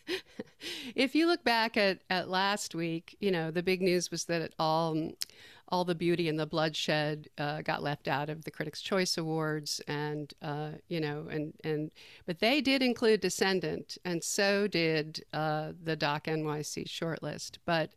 if 0.96 1.16
you 1.16 1.28
look 1.28 1.44
back 1.44 1.78
at 1.78 2.00
at 2.10 2.30
last 2.30 2.76
week, 2.76 3.16
you 3.20 3.32
know 3.32 3.52
the 3.52 3.64
big 3.64 3.82
news 3.82 4.12
was 4.12 4.26
that 4.26 4.54
all 4.60 5.12
all 5.70 5.84
the 5.84 5.96
beauty 5.96 6.30
and 6.30 6.40
the 6.40 6.46
bloodshed 6.46 7.28
uh, 7.38 7.62
got 7.62 7.84
left 7.84 8.08
out 8.08 8.30
of 8.30 8.46
the 8.46 8.52
Critics' 8.52 8.82
Choice 8.82 9.18
Awards, 9.18 9.82
and 9.88 10.34
uh, 10.42 10.72
you 10.88 11.00
know, 11.00 11.28
and 11.30 11.54
and 11.64 11.92
but 12.26 12.40
they 12.40 12.62
did 12.62 12.82
include 12.82 13.22
Descendant, 13.22 13.98
and 14.06 14.24
so 14.24 14.68
did 14.68 15.24
uh, 15.34 15.74
the 15.84 15.96
Doc 15.96 16.26
NYC 16.26 16.88
shortlist. 16.88 17.58
But 17.66 17.92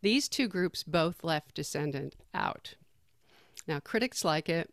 these 0.00 0.28
two 0.28 0.46
groups 0.46 0.84
both 0.84 1.24
left 1.24 1.54
Descendant 1.54 2.14
out. 2.34 2.74
Now, 3.66 3.80
critics 3.80 4.24
like 4.24 4.48
it. 4.48 4.72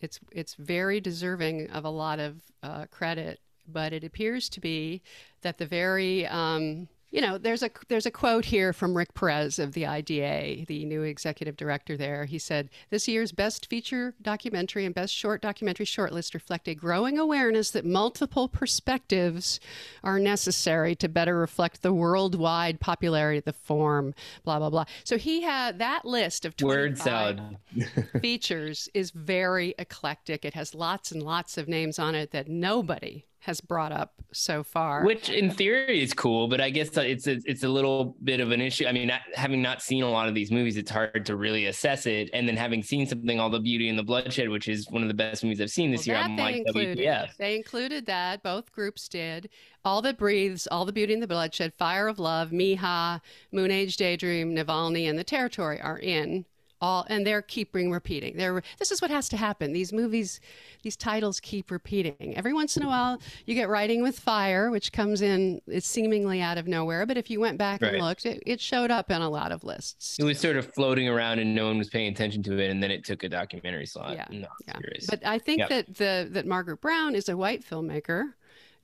It's 0.00 0.20
it's 0.32 0.54
very 0.54 1.00
deserving 1.00 1.70
of 1.70 1.84
a 1.84 1.90
lot 1.90 2.18
of 2.18 2.42
uh, 2.62 2.86
credit, 2.90 3.40
but 3.66 3.92
it 3.92 4.04
appears 4.04 4.48
to 4.50 4.60
be 4.60 5.02
that 5.42 5.58
the 5.58 5.66
very 5.66 6.26
um, 6.26 6.88
you 7.14 7.20
know, 7.20 7.38
there's 7.38 7.62
a 7.62 7.70
there's 7.86 8.06
a 8.06 8.10
quote 8.10 8.44
here 8.44 8.72
from 8.72 8.96
Rick 8.96 9.14
Perez 9.14 9.60
of 9.60 9.72
the 9.72 9.86
IDA, 9.86 10.64
the 10.66 10.84
new 10.84 11.02
executive 11.02 11.56
director 11.56 11.96
there. 11.96 12.24
He 12.24 12.40
said, 12.40 12.70
"This 12.90 13.06
year's 13.06 13.30
best 13.30 13.66
feature 13.70 14.14
documentary 14.20 14.84
and 14.84 14.92
best 14.92 15.14
short 15.14 15.40
documentary 15.40 15.86
shortlist 15.86 16.34
reflect 16.34 16.66
a 16.66 16.74
growing 16.74 17.16
awareness 17.16 17.70
that 17.70 17.84
multiple 17.84 18.48
perspectives 18.48 19.60
are 20.02 20.18
necessary 20.18 20.96
to 20.96 21.08
better 21.08 21.38
reflect 21.38 21.82
the 21.82 21.92
worldwide 21.92 22.80
popularity 22.80 23.38
of 23.38 23.44
the 23.44 23.52
form." 23.52 24.12
Blah 24.42 24.58
blah 24.58 24.70
blah. 24.70 24.84
So 25.04 25.16
he 25.16 25.42
had 25.42 25.78
that 25.78 26.04
list 26.04 26.44
of 26.44 26.56
word 26.60 26.98
salad 26.98 27.58
features 28.22 28.88
is 28.92 29.12
very 29.12 29.72
eclectic. 29.78 30.44
It 30.44 30.54
has 30.54 30.74
lots 30.74 31.12
and 31.12 31.22
lots 31.22 31.58
of 31.58 31.68
names 31.68 32.00
on 32.00 32.16
it 32.16 32.32
that 32.32 32.48
nobody 32.48 33.24
has 33.44 33.60
brought 33.60 33.92
up 33.92 34.14
so 34.32 34.62
far. 34.62 35.04
Which, 35.04 35.28
in 35.28 35.50
theory, 35.50 36.02
is 36.02 36.14
cool, 36.14 36.48
but 36.48 36.60
I 36.62 36.70
guess 36.70 36.96
it's 36.96 37.26
a, 37.26 37.38
it's 37.44 37.62
a 37.62 37.68
little 37.68 38.16
bit 38.24 38.40
of 38.40 38.52
an 38.52 38.60
issue. 38.62 38.86
I 38.86 38.92
mean, 38.92 39.12
having 39.34 39.60
not 39.60 39.82
seen 39.82 40.02
a 40.02 40.08
lot 40.08 40.28
of 40.28 40.34
these 40.34 40.50
movies, 40.50 40.78
it's 40.78 40.90
hard 40.90 41.26
to 41.26 41.36
really 41.36 41.66
assess 41.66 42.06
it. 42.06 42.30
And 42.32 42.48
then 42.48 42.56
having 42.56 42.82
seen 42.82 43.06
something, 43.06 43.38
All 43.38 43.50
the 43.50 43.60
Beauty 43.60 43.90
and 43.90 43.98
the 43.98 44.02
Bloodshed, 44.02 44.48
which 44.48 44.66
is 44.66 44.90
one 44.90 45.02
of 45.02 45.08
the 45.08 45.14
best 45.14 45.44
movies 45.44 45.60
I've 45.60 45.70
seen 45.70 45.90
this 45.90 46.06
well, 46.06 46.16
year, 46.16 46.24
I'm 46.24 46.36
like, 46.36 46.56
included. 46.56 46.98
WTF. 46.98 47.36
They 47.36 47.56
included 47.56 48.06
that. 48.06 48.42
Both 48.42 48.72
groups 48.72 49.08
did. 49.08 49.50
All 49.84 50.00
That 50.00 50.16
Breathes, 50.16 50.66
All 50.68 50.86
the 50.86 50.92
Beauty 50.92 51.12
and 51.12 51.22
the 51.22 51.26
Bloodshed, 51.26 51.74
Fire 51.74 52.08
of 52.08 52.18
Love, 52.18 52.50
Mija, 52.50 53.20
Moon 53.52 53.70
Age 53.70 53.98
Daydream, 53.98 54.56
Navalny, 54.56 55.08
and 55.08 55.18
The 55.18 55.24
Territory 55.24 55.78
are 55.80 55.98
in 55.98 56.46
all 56.84 57.06
and 57.08 57.26
they're 57.26 57.42
keeping 57.42 57.90
repeating. 57.90 58.36
They're 58.36 58.62
this 58.78 58.90
is 58.90 59.00
what 59.00 59.10
has 59.10 59.28
to 59.30 59.36
happen. 59.36 59.72
These 59.72 59.92
movies 59.92 60.40
these 60.82 60.96
titles 60.96 61.40
keep 61.40 61.70
repeating. 61.70 62.34
Every 62.36 62.52
once 62.52 62.76
in 62.76 62.82
a 62.82 62.88
while 62.88 63.18
you 63.46 63.54
get 63.54 63.68
writing 63.70 64.02
with 64.02 64.18
fire 64.18 64.70
which 64.70 64.92
comes 64.92 65.22
in 65.22 65.60
it's 65.66 65.88
seemingly 65.88 66.42
out 66.42 66.58
of 66.58 66.68
nowhere 66.68 67.06
but 67.06 67.16
if 67.16 67.30
you 67.30 67.40
went 67.40 67.56
back 67.56 67.80
right. 67.80 67.94
and 67.94 68.04
looked 68.04 68.26
it, 68.26 68.42
it 68.46 68.60
showed 68.60 68.90
up 68.90 69.10
in 69.10 69.22
a 69.22 69.28
lot 69.28 69.50
of 69.50 69.64
lists 69.64 70.18
it 70.18 70.24
was 70.24 70.38
sort 70.38 70.56
of 70.56 70.72
floating 70.74 71.08
around 71.08 71.38
and 71.38 71.54
no 71.54 71.66
one 71.66 71.78
was 71.78 71.88
paying 71.88 72.12
attention 72.12 72.42
to 72.42 72.58
it 72.58 72.70
and 72.70 72.82
then 72.82 72.90
it 72.90 73.04
took 73.04 73.22
a 73.22 73.28
documentary 73.28 73.86
slot. 73.86 74.12
Yeah, 74.14 74.26
yeah. 74.30 74.78
but 75.08 75.24
i 75.24 75.38
think 75.38 75.60
yep. 75.60 75.68
that 75.70 75.94
the 75.94 76.28
that 76.30 76.46
margaret 76.46 76.80
brown 76.80 77.14
is 77.14 77.28
a 77.28 77.36
white 77.36 77.64
filmmaker 77.64 78.32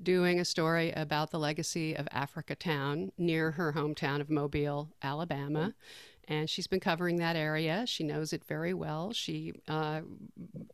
doing 0.03 0.41
a 0.41 0.45
story 0.45 0.93
about 0.93 1.31
the 1.31 1.39
legacy 1.39 1.95
of 1.95 2.09
Africa 2.11 2.55
Town 2.55 3.13
near 3.19 3.51
her 3.51 3.75
hometown 3.75 4.23
of 4.23 4.31
Mobile, 4.31 4.89
Alabama 5.03 5.75
and 6.31 6.49
she's 6.49 6.69
been 6.69 6.81
covering 6.81 7.17
that 7.17 7.35
area. 7.35 7.85
She 7.87 8.05
knows 8.05 8.33
it 8.33 8.45
very 8.45 8.73
well. 8.73 9.13
She 9.13 9.53
uh, 9.67 10.03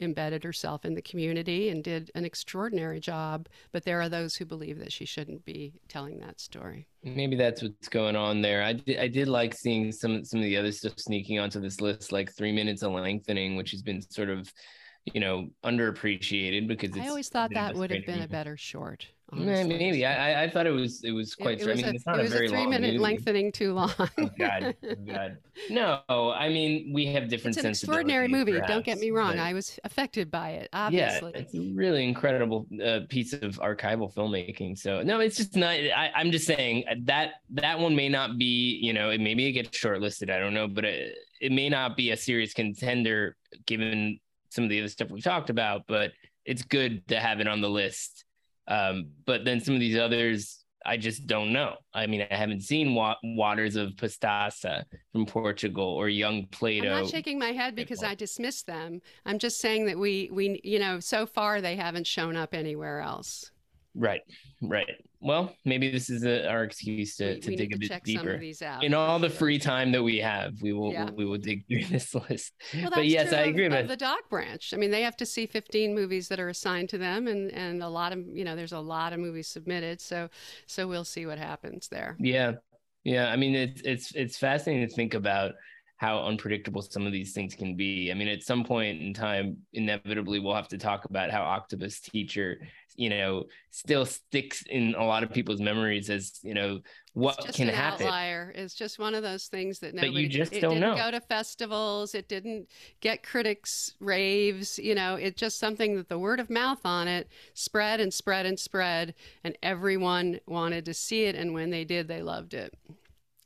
embedded 0.01 0.45
herself 0.45 0.85
in 0.85 0.95
the 0.95 1.01
community 1.01 1.71
and 1.71 1.83
did 1.83 2.11
an 2.15 2.27
extraordinary 2.27 3.01
job. 3.01 3.49
But 3.73 3.83
there 3.83 4.01
are 4.03 4.11
those 4.11 4.37
who 4.37 4.45
believe 4.45 4.79
that 4.81 4.93
she 4.93 5.07
shouldn't 5.07 5.47
be 5.47 5.73
telling 5.89 6.19
that 6.19 6.41
story. 6.41 6.87
Maybe 7.03 7.37
that's 7.37 7.63
what's 7.63 7.89
going 7.89 8.17
on 8.17 8.43
there. 8.43 8.63
I 8.63 8.75
did, 8.75 8.99
I 8.99 9.09
did 9.09 9.29
like 9.29 9.55
seeing 9.55 9.93
some 9.93 10.25
some 10.25 10.41
of 10.41 10.45
the 10.45 10.59
other 10.59 10.73
stuff 10.73 10.99
sneaking 10.99 11.39
onto 11.39 11.59
this 11.59 11.81
list, 11.81 12.13
like 12.13 12.35
Three 12.35 12.53
Minutes 12.53 12.83
of 12.83 12.93
Lengthening, 12.93 13.57
which 13.57 13.71
has 13.71 13.81
been 13.81 14.03
sort 14.03 14.29
of 14.29 14.53
you 15.13 15.21
know 15.21 15.49
underappreciated 15.65 16.67
because 16.67 16.91
it's 16.91 16.99
I 16.99 17.09
always 17.09 17.29
thought 17.29 17.51
that 17.55 17.75
would 17.75 17.91
have 17.91 18.07
been 18.07 18.23
a 18.23 18.29
better 18.29 18.57
short. 18.57 19.07
Honestly. 19.33 19.77
Maybe 19.77 20.07
I 20.07 20.45
I 20.45 20.51
thought 20.51 20.67
it 20.67 20.71
was 20.71 21.03
it 21.03 21.11
was 21.11 21.35
quite. 21.35 21.61
It, 21.61 21.67
it 21.67 21.71
was 21.71 21.79
I 21.81 21.83
mean, 21.83 21.93
a, 21.93 21.97
it's 21.97 22.07
not 22.07 22.21
it 22.21 22.27
a 22.27 22.29
very 22.29 22.47
a 22.47 22.49
three 22.49 22.67
minute 22.67 22.93
movie. 22.93 22.99
lengthening 22.99 23.51
too 23.51 23.73
long. 23.73 23.93
oh 23.99 24.31
God, 24.39 24.77
oh 24.85 24.95
God, 25.05 25.39
no. 25.69 26.01
I 26.09 26.49
mean, 26.49 26.93
we 26.95 27.07
have 27.07 27.29
different. 27.29 27.57
It's 27.57 27.65
an 27.65 27.71
extraordinary 27.71 28.29
movie. 28.29 28.53
Perhaps, 28.53 28.71
Don't 28.71 28.85
get 28.85 28.99
me 28.99 29.11
wrong. 29.11 29.33
But... 29.33 29.41
I 29.41 29.53
was 29.53 29.81
affected 29.83 30.31
by 30.31 30.51
it. 30.51 30.69
Obviously, 30.73 31.33
yeah, 31.35 31.41
it's 31.41 31.55
a 31.57 31.73
really 31.75 32.05
incredible 32.05 32.69
uh, 32.85 33.01
piece 33.09 33.33
of 33.33 33.59
archival 33.59 34.15
filmmaking. 34.15 34.79
So 34.79 35.03
no, 35.03 35.19
it's 35.19 35.37
just 35.37 35.57
not. 35.57 35.71
I, 35.71 36.13
I'm 36.15 36.31
just 36.31 36.47
saying 36.47 36.85
that 37.03 37.35
that 37.51 37.81
one 37.81 37.97
may 37.97 38.09
not 38.09 38.39
be. 38.39 38.79
You 38.81 38.93
know, 38.93 39.11
it 39.11 39.21
maybe 39.21 39.47
it 39.47 39.53
gets 39.53 39.77
shortlisted. 39.77 40.31
I 40.31 40.39
don't 40.39 40.55
know, 40.55 40.69
but 40.69 40.85
it, 40.85 41.17
it 41.41 41.51
may 41.51 41.69
not 41.69 41.97
be 41.97 42.13
a 42.13 42.17
serious 42.17 42.55
contender 42.55 43.37
given 43.67 44.21
some 44.57 44.65
of 44.65 44.71
the 44.71 44.81
other 44.81 44.89
stuff 44.89 45.11
we 45.11 45.21
talked 45.21 45.51
about. 45.51 45.83
But 45.87 46.11
it's 46.45 46.63
good 46.63 47.07
to 47.09 47.21
have 47.21 47.39
it 47.39 47.47
on 47.47 47.61
the 47.61 47.71
list 47.71 48.25
um, 48.69 49.09
but 49.25 49.45
then 49.45 49.61
some 49.61 49.75
of 49.75 49.81
these 49.81 49.97
others, 49.97 50.65
I 50.85 50.97
just 50.97 51.27
don't 51.27 51.53
know. 51.53 51.77
I 51.95 52.07
mean, 52.07 52.27
I 52.31 52.35
haven't 52.35 52.63
seen 52.63 52.95
wa- 52.95 53.17
Waters 53.23 53.77
of 53.77 53.91
Pastaza 53.91 54.85
from 55.13 55.27
Portugal 55.27 55.85
or 55.85 56.09
Young 56.09 56.47
Plato. 56.47 56.89
I'm 56.89 57.03
not 57.03 57.11
shaking 57.11 57.39
my 57.39 57.53
head 57.53 57.75
because 57.75 58.03
I 58.03 58.15
dismiss 58.15 58.63
them. 58.63 59.01
I'm 59.25 59.39
just 59.39 59.61
saying 59.61 59.87
that 59.87 59.99
we, 59.99 60.31
we, 60.33 60.61
you 60.63 60.79
know, 60.79 61.01
so 61.01 61.27
far 61.27 61.61
they 61.61 61.77
haven't 61.77 62.07
shown 62.07 62.37
up 62.37 62.55
anywhere 62.55 63.01
else. 63.01 63.51
Right, 63.95 64.23
right. 64.63 64.91
Well, 65.27 65.53
maybe 65.65 65.91
this 65.91 66.09
is 66.09 66.25
a, 66.25 66.49
our 66.49 66.63
excuse 66.63 67.17
to, 67.17 67.35
we, 67.35 67.41
to 67.41 67.51
we 67.51 67.57
dig 67.57 67.75
a 67.75 67.79
bit 67.79 68.05
deeper. 68.05 68.41
In 68.81 68.95
all 68.95 69.19
the 69.19 69.29
free 69.29 69.59
time 69.59 69.91
that 69.91 70.03
we 70.03 70.19
have, 70.19 70.53
we 70.63 70.73
will 70.73 70.93
yeah. 70.93 71.11
we 71.11 71.25
will 71.25 71.39
dig 71.39 71.67
through 71.67 71.85
this 71.91 72.15
list. 72.15 72.53
Well, 72.73 72.91
but 72.95 73.09
yes, 73.09 73.33
I 73.33 73.43
agree. 73.43 73.67
Of, 73.67 73.73
but 73.73 73.89
the 73.89 73.97
doc 73.97 74.21
branch, 74.31 74.73
I 74.73 74.77
mean, 74.77 74.93
they 74.93 75.03
have 75.03 75.17
to 75.17 75.27
see 75.27 75.47
15 75.47 75.95
movies 75.97 76.29
that 76.29 76.39
are 76.39 76.49
assigned 76.49 76.91
to 76.91 76.99
them, 76.99 77.27
and 77.27 77.51
and 77.51 77.83
a 77.83 77.89
lot 77.89 78.13
of 78.13 78.21
you 78.33 78.45
know, 78.45 78.55
there's 78.55 78.73
a 78.73 78.79
lot 78.79 79.13
of 79.13 79.19
movies 79.19 79.49
submitted. 79.49 80.01
So 80.01 80.29
so 80.67 80.87
we'll 80.87 81.05
see 81.05 81.27
what 81.27 81.39
happens 81.39 81.89
there. 81.89 82.17
Yeah, 82.21 82.53
yeah. 83.03 83.27
I 83.27 83.35
mean, 83.35 83.57
it's 83.57 83.83
it's 83.83 84.15
it's 84.15 84.39
fascinating 84.39 84.89
to 84.89 84.95
think 84.95 85.15
about 85.15 85.55
how 85.97 86.25
unpredictable 86.25 86.83
some 86.83 87.07
of 87.07 87.13
these 87.13 87.33
things 87.33 87.55
can 87.55 87.75
be. 87.75 88.11
I 88.11 88.15
mean, 88.15 88.29
at 88.29 88.43
some 88.43 88.65
point 88.65 89.01
in 89.01 89.15
time, 89.15 89.57
inevitably, 89.73 90.41
we'll 90.41 90.55
have 90.55 90.69
to 90.69 90.79
talk 90.79 91.07
about 91.07 91.31
how 91.31 91.43
Octopus 91.43 92.01
Teacher, 92.01 92.61
you 92.97 93.11
know, 93.11 93.45
still 93.71 94.05
sticks 94.07 94.63
in 94.63 94.95
a 94.95 95.05
lot 95.05 95.23
of 95.23 95.33
people's 95.33 95.61
memories 95.61 96.11
as, 96.11 96.41
you 96.43 96.55
know, 96.55 96.81
what 97.15 97.37
it's 97.47 97.57
can 97.57 97.69
an 97.69 97.75
happen. 97.75 98.07
Outlier. 98.07 98.53
It's 98.55 98.75
just 98.75 98.99
one 98.99 99.15
of 99.15 99.23
those 99.23 99.47
things 99.47 99.79
that 99.79 99.95
nobody. 99.95 100.13
But 100.13 100.21
you 100.21 100.29
just 100.29 100.53
it 100.53 100.61
don't 100.61 100.75
didn't 100.75 100.97
know. 100.97 100.97
Go 100.97 101.11
to 101.11 101.21
festivals. 101.21 102.15
It 102.15 102.29
didn't 102.29 102.69
get 103.01 103.23
critics 103.23 103.95
raves. 104.01 104.79
You 104.79 104.95
know, 104.95 105.15
it's 105.15 105.41
just 105.41 105.59
something 105.59 105.97
that 105.97 106.09
the 106.09 106.19
word 106.19 106.41
of 106.41 106.51
mouth 106.51 106.81
on 106.85 107.09
it 107.09 107.29
spread 107.55 108.01
and 108.01 108.13
spread 108.13 108.45
and 108.45 108.59
spread, 108.59 109.15
and 109.45 109.57
everyone 109.63 110.41
wanted 110.47 110.85
to 110.85 110.95
see 110.95 111.25
it. 111.25 111.35
And 111.35 111.55
when 111.55 111.71
they 111.71 111.85
did, 111.85 112.07
they 112.07 112.23
loved 112.23 112.53
it. 112.53 112.75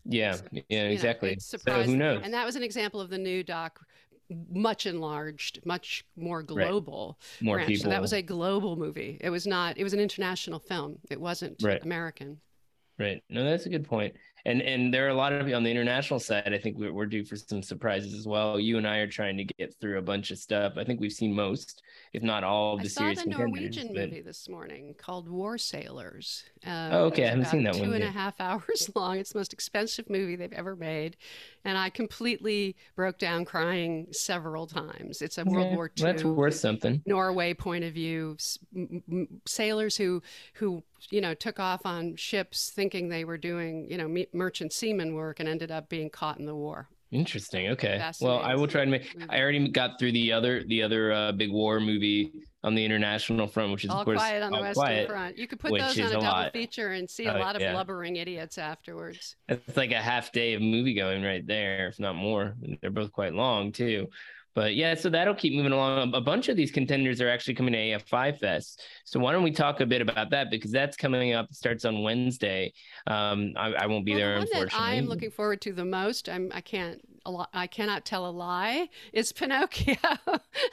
Yeah, 0.04 0.32
so, 0.32 0.44
yeah, 0.68 0.84
exactly. 0.84 1.30
Know, 1.30 1.36
so 1.38 1.58
who 1.82 1.96
knows? 1.96 2.22
And 2.24 2.32
that 2.34 2.46
was 2.46 2.56
an 2.56 2.62
example 2.62 3.00
of 3.00 3.10
the 3.10 3.18
new 3.18 3.44
doc 3.44 3.78
much 4.50 4.86
enlarged, 4.86 5.60
much 5.64 6.04
more 6.16 6.42
global. 6.42 7.18
Right. 7.40 7.44
More 7.44 7.56
branch. 7.56 7.68
people. 7.68 7.82
So 7.84 7.88
that 7.90 8.02
was 8.02 8.12
a 8.12 8.22
global 8.22 8.76
movie. 8.76 9.18
It 9.20 9.30
was 9.30 9.46
not. 9.46 9.78
It 9.78 9.84
was 9.84 9.92
an 9.92 10.00
international 10.00 10.58
film. 10.58 10.98
It 11.10 11.20
wasn't 11.20 11.62
right. 11.62 11.82
American. 11.82 12.40
Right. 12.98 13.22
No, 13.30 13.44
that's 13.44 13.66
a 13.66 13.70
good 13.70 13.86
point. 13.86 14.14
and 14.44 14.62
and 14.62 14.92
there 14.92 15.06
are 15.06 15.10
a 15.10 15.14
lot 15.14 15.32
of 15.32 15.50
on 15.52 15.62
the 15.62 15.70
international 15.70 16.20
side. 16.20 16.52
I 16.52 16.58
think 16.58 16.78
we're, 16.78 16.92
we're 16.92 17.06
due 17.06 17.24
for 17.24 17.36
some 17.36 17.62
surprises 17.62 18.14
as 18.14 18.26
well. 18.26 18.58
You 18.60 18.78
and 18.78 18.86
I 18.86 18.98
are 18.98 19.06
trying 19.06 19.36
to 19.38 19.44
get 19.44 19.74
through 19.80 19.98
a 19.98 20.02
bunch 20.02 20.30
of 20.30 20.38
stuff. 20.38 20.74
I 20.76 20.84
think 20.84 21.00
we've 21.00 21.12
seen 21.12 21.34
most, 21.34 21.82
if 22.12 22.22
not 22.22 22.44
all, 22.44 22.74
of 22.74 22.80
the 22.80 22.86
I 22.86 22.88
series. 22.88 23.18
I 23.18 23.22
saw 23.22 23.30
the 23.30 23.36
Norwegian 23.36 23.88
but... 23.88 24.10
movie 24.10 24.20
this 24.22 24.48
morning 24.48 24.94
called 24.98 25.28
War 25.28 25.58
Sailors. 25.58 26.44
Uh, 26.66 26.90
oh, 26.92 27.04
okay, 27.06 27.24
I 27.24 27.30
haven't 27.30 27.46
seen 27.46 27.64
that 27.64 27.74
two 27.74 27.80
one. 27.80 27.88
Two 27.88 27.94
and 27.94 28.04
a 28.04 28.10
half 28.10 28.34
hours 28.40 28.90
long. 28.94 29.18
It's 29.18 29.32
the 29.32 29.38
most 29.38 29.52
expensive 29.52 30.08
movie 30.08 30.36
they've 30.36 30.52
ever 30.52 30.76
made, 30.76 31.16
and 31.64 31.76
I 31.76 31.90
completely 31.90 32.76
broke 32.96 33.18
down 33.18 33.44
crying 33.44 34.06
several 34.12 34.66
times. 34.66 35.22
It's 35.22 35.38
a 35.38 35.44
World 35.44 35.68
yeah, 35.70 35.76
War 35.76 35.90
II. 35.98 36.04
That's 36.04 36.24
worth 36.24 36.54
something. 36.54 37.02
Norway 37.06 37.54
point 37.54 37.84
of 37.84 37.92
view. 37.92 38.36
Sailors 39.46 39.96
who 39.96 40.22
who 40.54 40.82
you 41.10 41.20
know 41.20 41.34
took 41.34 41.60
off 41.60 41.82
on 41.84 42.16
ships 42.16 42.70
thinking 42.70 43.08
they 43.08 43.24
were 43.24 43.38
doing 43.38 43.86
you 43.90 43.98
know 43.98 44.24
merchant 44.32 44.72
seaman 44.72 45.14
work 45.14 45.40
and 45.40 45.48
ended 45.48 45.70
up 45.70 45.88
being 45.88 46.10
caught 46.10 46.38
in 46.38 46.46
the 46.46 46.54
war. 46.54 46.88
Interesting. 47.10 47.68
Okay. 47.70 48.00
Well, 48.20 48.38
I 48.38 48.54
will 48.54 48.68
try 48.68 48.84
to 48.84 48.90
make. 48.90 49.16
I 49.28 49.40
already 49.40 49.68
got 49.68 49.98
through 49.98 50.12
the 50.12 50.32
other 50.32 50.62
the 50.64 50.82
other 50.82 51.12
uh, 51.12 51.32
big 51.32 51.50
war 51.50 51.80
movie 51.80 52.32
on 52.62 52.74
the 52.74 52.84
international 52.84 53.46
front, 53.46 53.72
which 53.72 53.84
is 53.84 53.90
all 53.90 54.00
of 54.00 54.04
course 54.04 54.18
quiet 54.18 54.42
on 54.42 54.52
the 54.52 54.60
Western 54.60 54.82
quiet, 54.82 55.08
Front. 55.08 55.38
You 55.38 55.46
could 55.46 55.60
put 55.60 55.72
those 55.72 55.98
on 55.98 56.04
a, 56.04 56.08
a 56.08 56.12
double 56.12 56.26
lot. 56.26 56.52
feature 56.52 56.92
and 56.92 57.08
see 57.08 57.26
a 57.26 57.34
uh, 57.34 57.38
lot 57.38 57.56
of 57.56 57.62
yeah. 57.62 57.72
blubbering 57.72 58.16
idiots 58.16 58.58
afterwards. 58.58 59.36
It's 59.48 59.76
like 59.76 59.92
a 59.92 60.00
half 60.00 60.32
day 60.32 60.54
of 60.54 60.62
movie 60.62 60.94
going 60.94 61.22
right 61.22 61.46
there, 61.46 61.88
if 61.88 61.98
not 61.98 62.16
more. 62.16 62.54
They're 62.80 62.90
both 62.90 63.12
quite 63.12 63.34
long 63.34 63.72
too. 63.72 64.08
But 64.54 64.74
yeah, 64.74 64.94
so 64.94 65.08
that'll 65.08 65.34
keep 65.34 65.54
moving 65.54 65.72
along. 65.72 66.12
A 66.12 66.20
bunch 66.20 66.48
of 66.48 66.56
these 66.56 66.72
contenders 66.72 67.20
are 67.20 67.28
actually 67.28 67.54
coming 67.54 67.72
to 67.72 67.78
AFI 67.78 68.36
Fest. 68.36 68.82
So 69.04 69.20
why 69.20 69.32
don't 69.32 69.44
we 69.44 69.52
talk 69.52 69.80
a 69.80 69.86
bit 69.86 70.02
about 70.02 70.30
that 70.30 70.50
because 70.50 70.72
that's 70.72 70.96
coming 70.96 71.32
up. 71.32 71.50
It 71.50 71.54
starts 71.54 71.84
on 71.84 72.02
Wednesday. 72.02 72.72
Um, 73.06 73.52
I, 73.56 73.72
I 73.72 73.86
won't 73.86 74.04
be 74.04 74.12
well, 74.12 74.20
there 74.20 74.34
the 74.34 74.40
unfortunately. 74.40 74.78
That 74.78 74.84
I 74.84 74.94
am 74.94 75.06
looking 75.06 75.30
forward 75.30 75.60
to 75.62 75.72
the 75.72 75.84
most. 75.84 76.28
I'm. 76.28 76.50
I 76.52 76.60
can't. 76.60 77.00
I 77.54 77.68
cannot 77.68 78.04
tell 78.04 78.28
a 78.28 78.32
lie. 78.32 78.88
Is 79.12 79.30
Pinocchio. 79.32 79.94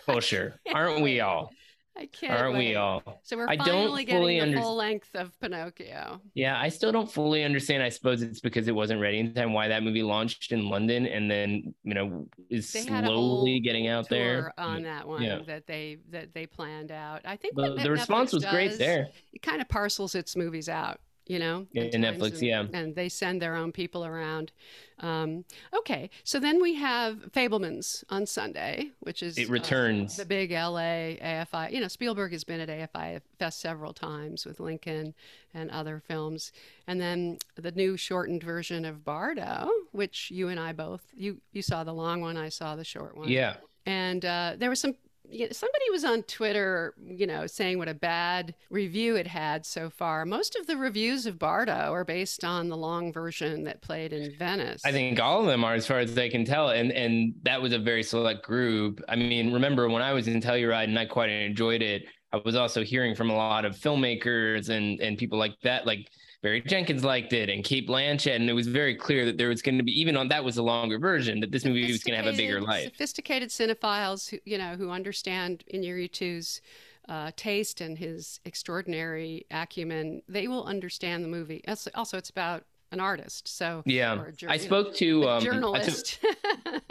oh 0.08 0.20
sure, 0.20 0.56
aren't 0.74 1.02
we 1.02 1.20
all? 1.20 1.52
I 1.98 2.06
can't. 2.06 2.40
Aren't 2.40 2.54
wait. 2.56 2.70
we 2.70 2.76
all? 2.76 3.02
So 3.24 3.38
we're 3.38 3.48
I 3.48 3.58
finally 3.58 3.72
don't 3.72 3.88
fully 3.88 4.06
getting 4.06 4.28
the 4.28 4.40
under- 4.42 4.62
full 4.62 4.76
length 4.76 5.10
of 5.16 5.38
Pinocchio. 5.40 6.22
Yeah, 6.36 6.60
I 6.60 6.70
still 6.70 6.92
don't 6.92 7.12
fully 7.12 7.44
understand. 7.44 7.82
I 7.82 7.90
suppose 7.90 8.22
it's 8.22 8.40
because 8.40 8.68
it 8.68 8.76
wasn't 8.76 9.02
ready 9.02 9.20
in 9.20 9.34
time 9.34 9.54
why 9.54 9.68
that 9.70 9.82
movie 9.84 10.04
launched 10.04 10.52
in 10.52 10.70
London 10.70 11.08
and 11.08 11.30
then, 11.30 11.74
you 11.84 11.94
know, 11.96 12.28
is 12.50 12.72
They 12.72 12.86
had 12.86 13.04
a 13.04 13.08
slowly 13.08 13.60
getting 13.60 13.88
out 13.88 14.08
tour 14.10 14.18
there. 14.20 14.54
on 14.58 14.84
that 14.84 15.08
one 15.08 15.24
Yeah. 15.24 15.40
that 15.48 15.66
they 15.66 15.98
that 16.12 16.34
they 16.34 16.46
planned 16.46 16.92
out. 16.92 17.22
I 17.26 17.36
think 17.36 17.58
what 17.58 17.82
the 17.82 17.90
response 17.92 18.30
Netflix 18.32 18.34
was 18.36 18.46
great 18.46 18.78
there. 18.78 19.08
It 19.34 19.42
kind 19.42 19.60
of 19.62 19.68
parcels 19.68 20.14
its 20.16 20.36
movies 20.36 20.70
out, 20.70 21.00
you 21.26 21.40
know. 21.40 21.66
In 21.74 22.02
Netflix, 22.02 22.34
and, 22.34 22.42
yeah. 22.44 22.66
and 22.74 22.96
they 22.96 23.10
send 23.10 23.42
their 23.42 23.56
own 23.56 23.72
people 23.72 24.06
around. 24.06 24.52
Um, 25.00 25.46
okay, 25.74 26.10
so 26.24 26.40
then 26.40 26.62
we 26.62 26.74
have 26.76 27.32
Fabelmans 27.32 28.04
on 28.10 28.26
Sunday, 28.26 28.92
which 29.00 29.22
is 29.22 29.38
It 29.38 29.50
uh, 29.50 29.52
returns. 29.52 30.18
the 30.18 30.26
big 30.26 30.52
LA 30.52 31.16
AFI. 31.22 31.72
You 31.72 31.82
know, 31.82 31.88
Spielberg 31.88 32.32
has 32.32 32.44
been 32.44 32.60
at 32.60 32.70
AFI 32.70 33.22
Fest 33.38 33.60
several 33.60 33.94
times 33.94 34.46
with 34.46 34.60
Lincoln 34.60 35.14
and 35.54 35.70
other 35.72 36.02
films. 36.08 36.52
And 36.88 37.00
then 37.00 37.38
the 37.56 37.72
new 37.72 37.98
shortened 37.98 38.44
version 38.44 38.86
of 38.86 39.06
Bardo, 39.06 39.70
which 39.92 40.32
you 40.32 40.48
and 40.48 40.60
I 40.60 40.74
both 40.74 41.02
you 41.16 41.38
you 41.52 41.62
saw 41.62 41.84
the 41.84 41.94
long 41.94 42.22
one, 42.22 42.38
I 42.38 42.50
saw 42.50 42.76
the 42.76 42.84
short 42.84 43.16
one. 43.16 43.30
Yeah. 43.30 43.58
And 43.86 44.26
uh, 44.26 44.56
there 44.58 44.70
was 44.70 44.80
some. 44.80 44.96
You 45.30 45.46
know, 45.46 45.52
somebody 45.52 45.86
was 45.92 46.04
on 46.04 46.24
Twitter, 46.24 46.94
you 47.06 47.28
know, 47.28 47.48
saying 47.48 47.78
what 47.78 47.88
a 47.88 47.94
bad 47.94 48.56
review 48.70 49.16
it 49.16 49.28
had 49.28 49.66
so 49.66 49.90
far. 49.90 50.26
Most 50.26 50.56
of 50.56 50.68
the 50.68 50.78
reviews 50.78 51.26
of 51.26 51.38
Bardo 51.38 51.94
are 51.94 52.06
based 52.06 52.44
on 52.44 52.70
the 52.70 52.78
long 52.78 53.12
version 53.12 53.64
that 53.66 53.82
played 53.82 54.14
in 54.14 54.36
Venice. 54.38 54.82
I 54.86 54.92
think 54.92 55.20
all 55.20 55.42
of 55.42 55.48
them 55.48 55.64
are, 55.64 55.74
as 55.74 55.86
far 55.86 56.00
as 56.00 56.18
I 56.18 56.30
can 56.30 56.46
tell, 56.46 56.70
and 56.70 56.92
and 56.92 57.34
that 57.44 57.62
was 57.62 57.74
a 57.74 57.80
very 57.80 58.04
select 58.04 58.46
group. 58.46 59.02
I 59.10 59.16
mean, 59.16 59.54
remember 59.54 59.90
when 59.90 60.02
I 60.02 60.14
was 60.14 60.28
in 60.28 60.42
Telluride 60.42 60.86
and 60.86 60.98
I 60.98 61.06
quite 61.06 61.30
enjoyed 61.30 61.82
it. 61.82 62.06
I 62.32 62.42
was 62.44 62.56
also 62.56 62.84
hearing 62.84 63.16
from 63.16 63.30
a 63.30 63.36
lot 63.36 63.66
of 63.66 63.76
filmmakers 63.76 64.70
and 64.70 65.00
and 65.02 65.18
people 65.18 65.38
like 65.38 65.56
that, 65.64 65.86
like 65.86 66.10
Barry 66.44 66.62
Jenkins 66.62 67.04
liked 67.04 67.34
it, 67.34 67.50
and 67.50 67.64
Cate 67.64 67.88
Blanchett, 67.88 68.36
and 68.36 68.50
it 68.50 68.54
was 68.54 68.68
very 68.68 68.96
clear 68.96 69.26
that 69.26 69.38
there 69.38 69.50
was 69.50 69.62
going 69.62 69.78
to 69.78 69.84
be, 69.84 69.92
even 70.00 70.16
on 70.16 70.28
that 70.28 70.44
was 70.44 70.58
a 70.58 70.64
longer 70.64 71.00
version, 71.00 71.40
that 71.40 71.52
this 71.52 71.66
movie 71.66 71.92
was 71.92 72.04
going 72.04 72.18
to 72.18 72.24
have 72.24 72.32
a 72.32 72.38
bigger 72.38 72.62
life. 72.62 72.86
Sophisticated 72.86 73.50
cinephiles, 73.50 74.30
who, 74.30 74.38
you 74.46 74.58
know, 74.58 74.76
who 74.76 74.92
understand 74.92 75.64
Inarritu's 75.74 76.62
uh, 77.10 77.32
taste 77.36 77.82
and 77.82 77.98
his 77.98 78.40
extraordinary 78.46 79.48
acumen, 79.50 80.22
they 80.28 80.48
will 80.48 80.66
understand 80.66 81.24
the 81.24 81.28
movie. 81.28 81.64
Also, 81.68 81.90
also 81.96 82.18
it's 82.18 82.30
about 82.30 82.66
an 82.92 83.00
artist, 83.00 83.48
so 83.48 83.82
Yeah, 83.86 84.24
I 84.48 84.58
spoke 84.58 84.94
to 84.96 85.24
a 85.24 85.38
um, 85.38 85.44
journalist. 85.44 86.20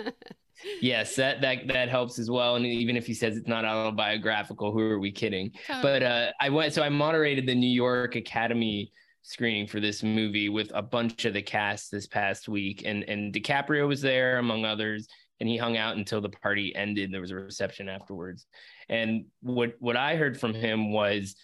yes, 0.83 1.17
that 1.17 1.41
that 1.41 1.69
that 1.69 1.89
helps 1.89 2.19
as 2.19 2.31
well. 2.31 2.57
And 2.57 2.67
even 2.67 2.97
if 2.97 3.07
he 3.07 3.15
says 3.15 3.37
it's 3.37 3.49
not 3.49 3.65
autobiographical, 3.65 4.73
who 4.73 4.81
are 4.81 4.99
we 4.99 5.13
kidding? 5.13 5.53
But 5.69 6.03
uh, 6.03 6.33
I 6.41 6.51
went, 6.51 6.75
so 6.75 6.83
I 6.83 6.89
moderated 6.89 7.47
the 7.47 7.55
New 7.55 7.71
York 7.71 8.17
Academy 8.17 8.93
screening 9.27 9.67
for 9.67 9.81
this 9.81 10.05
movie 10.05 10.49
with 10.49 10.71
a 10.73 10.81
bunch 10.81 11.25
of 11.25 11.35
the 11.35 11.43
cast 11.43 11.91
this 11.91 12.07
past 12.07 12.49
week, 12.49 12.83
and 12.87 13.03
and 13.05 13.35
DiCaprio 13.35 13.89
was 13.89 14.01
there 14.01 14.39
among 14.39 14.65
others, 14.65 15.09
and 15.41 15.49
he 15.49 15.57
hung 15.57 15.77
out 15.77 15.97
until 15.97 16.21
the 16.21 16.29
party 16.29 16.75
ended. 16.77 17.13
There 17.13 17.21
was 17.21 17.33
a 17.33 17.37
reception 17.37 17.89
afterwards, 17.89 18.47
and 18.89 19.27
what 19.43 19.75
what 19.81 19.97
I 19.97 20.15
heard 20.17 20.39
from 20.39 20.55
him 20.55 20.93
was 20.93 21.35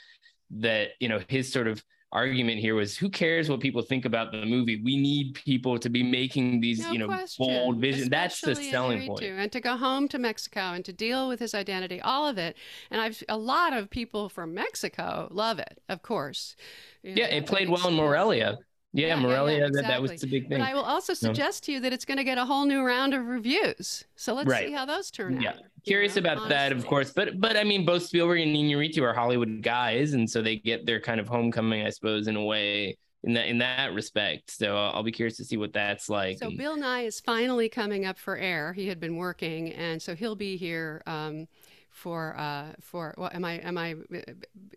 that 0.53 0.91
you 1.01 1.09
know 1.09 1.21
his 1.29 1.53
sort 1.53 1.67
of 1.67 1.83
argument 2.13 2.59
here 2.61 2.75
was 2.75 2.97
who 2.97 3.09
cares 3.11 3.49
what 3.49 3.61
people 3.61 3.83
think 3.83 4.05
about 4.05 4.33
the 4.33 4.45
movie 4.45 4.81
we 4.85 4.97
need 4.97 5.35
people 5.35 5.79
to 5.79 5.89
be 5.91 6.03
making 6.03 6.61
these 6.61 6.89
No 6.89 6.91
you 6.91 6.99
know 6.99 7.19
question. 7.19 7.39
bold 7.39 7.81
vision 7.81 8.09
that's 8.11 8.43
the 8.43 8.55
selling 8.55 9.03
point 9.03 9.31
And 9.39 9.53
to 9.53 9.61
go 9.61 9.77
home 9.77 10.09
to 10.09 10.19
Mexico 10.19 10.73
and 10.73 10.85
to 10.85 10.93
deal 10.93 11.29
with 11.29 11.41
his 11.41 11.55
identity, 11.55 12.01
all 12.01 12.27
of 12.29 12.39
it. 12.39 12.57
And 12.91 13.01
I've 13.01 13.23
a 13.29 13.37
lot 13.37 13.73
of 13.73 13.91
people 13.91 14.29
from 14.29 14.55
Mexico 14.55 15.29
love 15.31 15.59
it, 15.59 15.81
of 15.89 16.03
course. 16.03 16.57
You 17.03 17.15
yeah 17.15 17.27
know, 17.27 17.31
it 17.31 17.47
played 17.47 17.69
well 17.69 17.89
in 17.89 17.95
morelia 17.95 18.59
yeah, 18.93 19.15
Yeah, 19.15 19.17
yeah, 19.17 19.41
morelia 19.41 19.61
yeah, 19.65 19.71
that, 19.71 19.87
that 19.87 20.03
was 20.03 20.13
the 20.21 20.27
big 20.27 20.49
thing 20.49 20.61
But 20.61 20.61
I 20.61 20.75
will 20.75 20.83
also 20.85 21.15
suggest 21.15 21.65
to 21.65 21.73
you 21.73 21.81
that 21.81 21.93
it's 21.93 22.05
going 22.05 22.19
to 22.19 22.25
get 22.25 22.39
a 22.39 22.45
whole 22.45 22.67
new 22.67 22.83
round 22.83 23.15
of 23.15 23.27
reviews. 23.27 24.05
So 24.17 24.35
let's 24.35 24.55
Right. 24.55 24.55
see 24.55 24.73
how 24.73 24.85
those 24.87 25.11
turn 25.11 25.39
yeah 25.39 25.55
you 25.85 25.91
curious 25.91 26.17
know, 26.17 26.21
about 26.21 26.49
that 26.49 26.73
of 26.73 26.87
course 26.87 27.13
but 27.13 27.41
but 27.41 27.57
i 27.57 27.65
mean 27.65 27.85
both 27.85 28.03
spielberg 28.05 28.41
and 28.41 28.55
Inarritu 28.55 29.03
are 29.03 29.13
hollywood 29.13 29.63
guys 29.63 30.15
and 30.15 30.29
so 30.29 30.43
they 30.43 30.57
get 30.57 30.87
their 30.87 31.01
kind 31.01 31.21
of 31.21 31.29
homecoming 31.29 31.85
i 31.85 31.91
suppose 31.91 32.29
in 32.29 32.37
a 32.37 32.45
way 32.45 32.97
in 33.25 33.33
that 33.35 33.49
in 33.49 33.59
that 33.59 33.93
respect 33.93 34.51
so 34.51 34.77
i'll, 34.77 34.97
I'll 34.97 35.03
be 35.03 35.13
curious 35.13 35.37
to 35.39 35.45
see 35.45 35.57
what 35.57 35.73
that's 35.73 36.09
like 36.09 36.39
So 36.39 36.51
Bill 36.51 36.77
Nighy 36.77 37.07
is 37.07 37.21
finally 37.21 37.69
coming 37.69 38.05
up 38.05 38.19
for 38.19 38.37
air. 38.37 38.73
He 38.73 38.89
had 38.89 38.99
been 39.01 39.17
working, 39.17 39.73
and 39.73 40.01
so 40.01 40.15
he'll 40.15 40.37
be 40.37 40.57
here 40.57 41.03
um, 41.07 41.47
for 41.91 42.35
uh, 42.37 42.73
for. 42.81 43.15
Well, 43.17 43.31
am 43.33 43.45
I 43.45 43.55
am 43.59 43.79
I? 43.79 43.95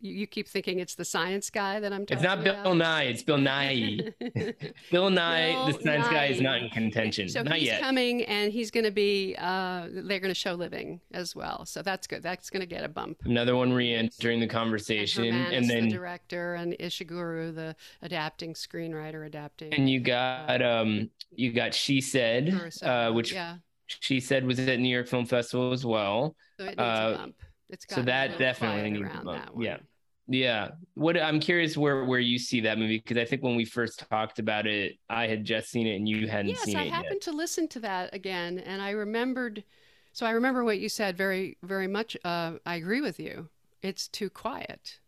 You, 0.05 0.13
you 0.13 0.27
keep 0.27 0.47
thinking 0.47 0.79
it's 0.79 0.95
the 0.95 1.03
science 1.05 1.49
guy 1.49 1.79
that 1.79 1.91
I'm 1.91 2.05
talking 2.05 2.23
about. 2.23 2.39
it's 2.39 2.45
not 2.47 2.63
bill 2.63 2.75
nye 2.75 3.03
it's 3.03 3.23
bill 3.23 3.37
nye 3.39 3.97
bill 4.91 5.09
nye 5.09 5.51
Bill 5.53 5.65
the 5.67 5.83
science 5.83 6.07
guy 6.09 6.25
is 6.25 6.39
not 6.39 6.61
in 6.61 6.69
contention 6.69 7.27
So 7.29 7.41
not 7.41 7.55
he's 7.55 7.67
yet 7.67 7.81
coming, 7.81 8.23
and 8.25 8.51
he's 8.51 8.71
going 8.71 8.83
to 8.85 8.91
be. 8.91 9.35
Uh, 9.37 9.87
they're 9.91 10.19
going 10.19 10.33
to 10.33 10.35
show 10.35 10.53
living 10.53 11.01
as 11.13 11.35
well, 11.35 11.65
so 11.65 11.81
that's 11.81 12.07
good. 12.07 12.21
That's 12.21 12.49
going 12.49 12.61
to 12.61 12.67
get 12.67 12.83
a 12.83 12.89
bump. 12.89 13.17
another 13.25 13.55
one 13.55 13.73
re-entering 13.73 14.39
the 14.39 14.43
And 14.45 14.51
conversation 14.51 15.33
and 15.33 15.69
then 15.69 15.85
the 15.89 15.95
director, 15.95 16.55
and 16.55 16.73
Ishiguro, 16.79 17.53
the 17.53 17.75
adapting 18.01 18.53
screenwriter, 18.53 19.25
adapting. 19.25 19.73
and 19.73 19.89
you 19.89 19.99
got 19.99 20.61
um 20.61 21.09
you 21.31 21.51
got 21.51 21.73
she 21.73 22.01
said 22.01 22.71
uh 22.83 23.11
which 23.11 23.33
yeah, 23.33 23.57
she 23.87 24.19
said 24.19 24.45
was 24.45 24.59
at 24.59 24.79
new 24.79 24.89
york 24.89 25.07
film 25.07 25.25
festival 25.25 25.71
as 25.71 25.85
well 25.85 26.35
so 26.59 26.65
it 26.65 26.69
needs 26.69 26.79
uh, 26.79 27.11
a 27.13 27.17
bump. 27.17 27.35
It's 27.69 27.85
so 27.89 28.01
that 28.03 28.37
definitely 28.37 28.91
needs 28.91 29.09
a 29.13 29.23
bump. 29.23 29.25
that 29.25 29.55
one. 29.55 29.63
Yeah. 29.65 29.77
Yeah. 30.27 30.69
What 30.95 31.17
I'm 31.17 31.39
curious 31.39 31.77
where 31.77 32.03
where 32.05 32.19
you 32.19 32.39
see 32.39 32.61
that 32.61 32.77
movie 32.77 32.97
because 32.97 33.17
I 33.17 33.25
think 33.25 33.43
when 33.43 33.55
we 33.55 33.65
first 33.65 34.05
talked 34.09 34.39
about 34.39 34.65
it, 34.65 34.97
I 35.09 35.27
had 35.27 35.45
just 35.45 35.69
seen 35.69 35.87
it 35.87 35.95
and 35.95 36.09
you 36.09 36.27
hadn't 36.27 36.49
Yes, 36.49 36.63
seen 36.63 36.77
I 36.77 36.81
it 36.81 36.85
Yes, 36.85 36.93
I 36.93 36.95
happened 36.95 37.21
to 37.21 37.31
listen 37.31 37.67
to 37.69 37.79
that 37.81 38.13
again, 38.13 38.59
and 38.59 38.81
I 38.81 38.91
remembered. 38.91 39.63
So 40.13 40.25
I 40.25 40.31
remember 40.31 40.63
what 40.63 40.79
you 40.79 40.89
said 40.89 41.17
very, 41.17 41.57
very 41.61 41.87
much. 41.87 42.15
Uh, 42.23 42.53
I 42.65 42.75
agree 42.75 43.01
with 43.01 43.19
you. 43.19 43.49
It's 43.81 44.07
too 44.07 44.29
quiet. 44.29 44.99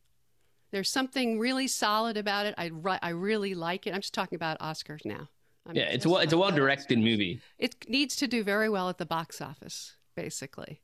There's 0.71 0.89
something 0.89 1.39
really 1.39 1.67
solid 1.67 2.17
about 2.17 2.45
it. 2.45 2.53
I, 2.57 2.71
I 3.01 3.09
really 3.09 3.55
like 3.55 3.87
it. 3.87 3.93
I'm 3.93 4.01
just 4.01 4.13
talking 4.13 4.35
about 4.35 4.59
Oscars 4.59 5.05
now. 5.05 5.29
I'm. 5.65 5.75
Yeah, 5.75 5.83
it's 5.83 6.05
well 6.05 6.17
it's 6.17 6.33
a 6.33 6.37
well 6.37 6.51
directed 6.51 6.99
movie, 6.99 7.41
It 7.57 7.89
needs 7.89 8.15
to 8.17 8.27
do 8.27 8.43
very 8.43 8.69
well 8.69 8.89
at 8.89 8.97
the 8.97 9.05
box 9.05 9.41
office, 9.41 9.95
basically. 10.15 10.81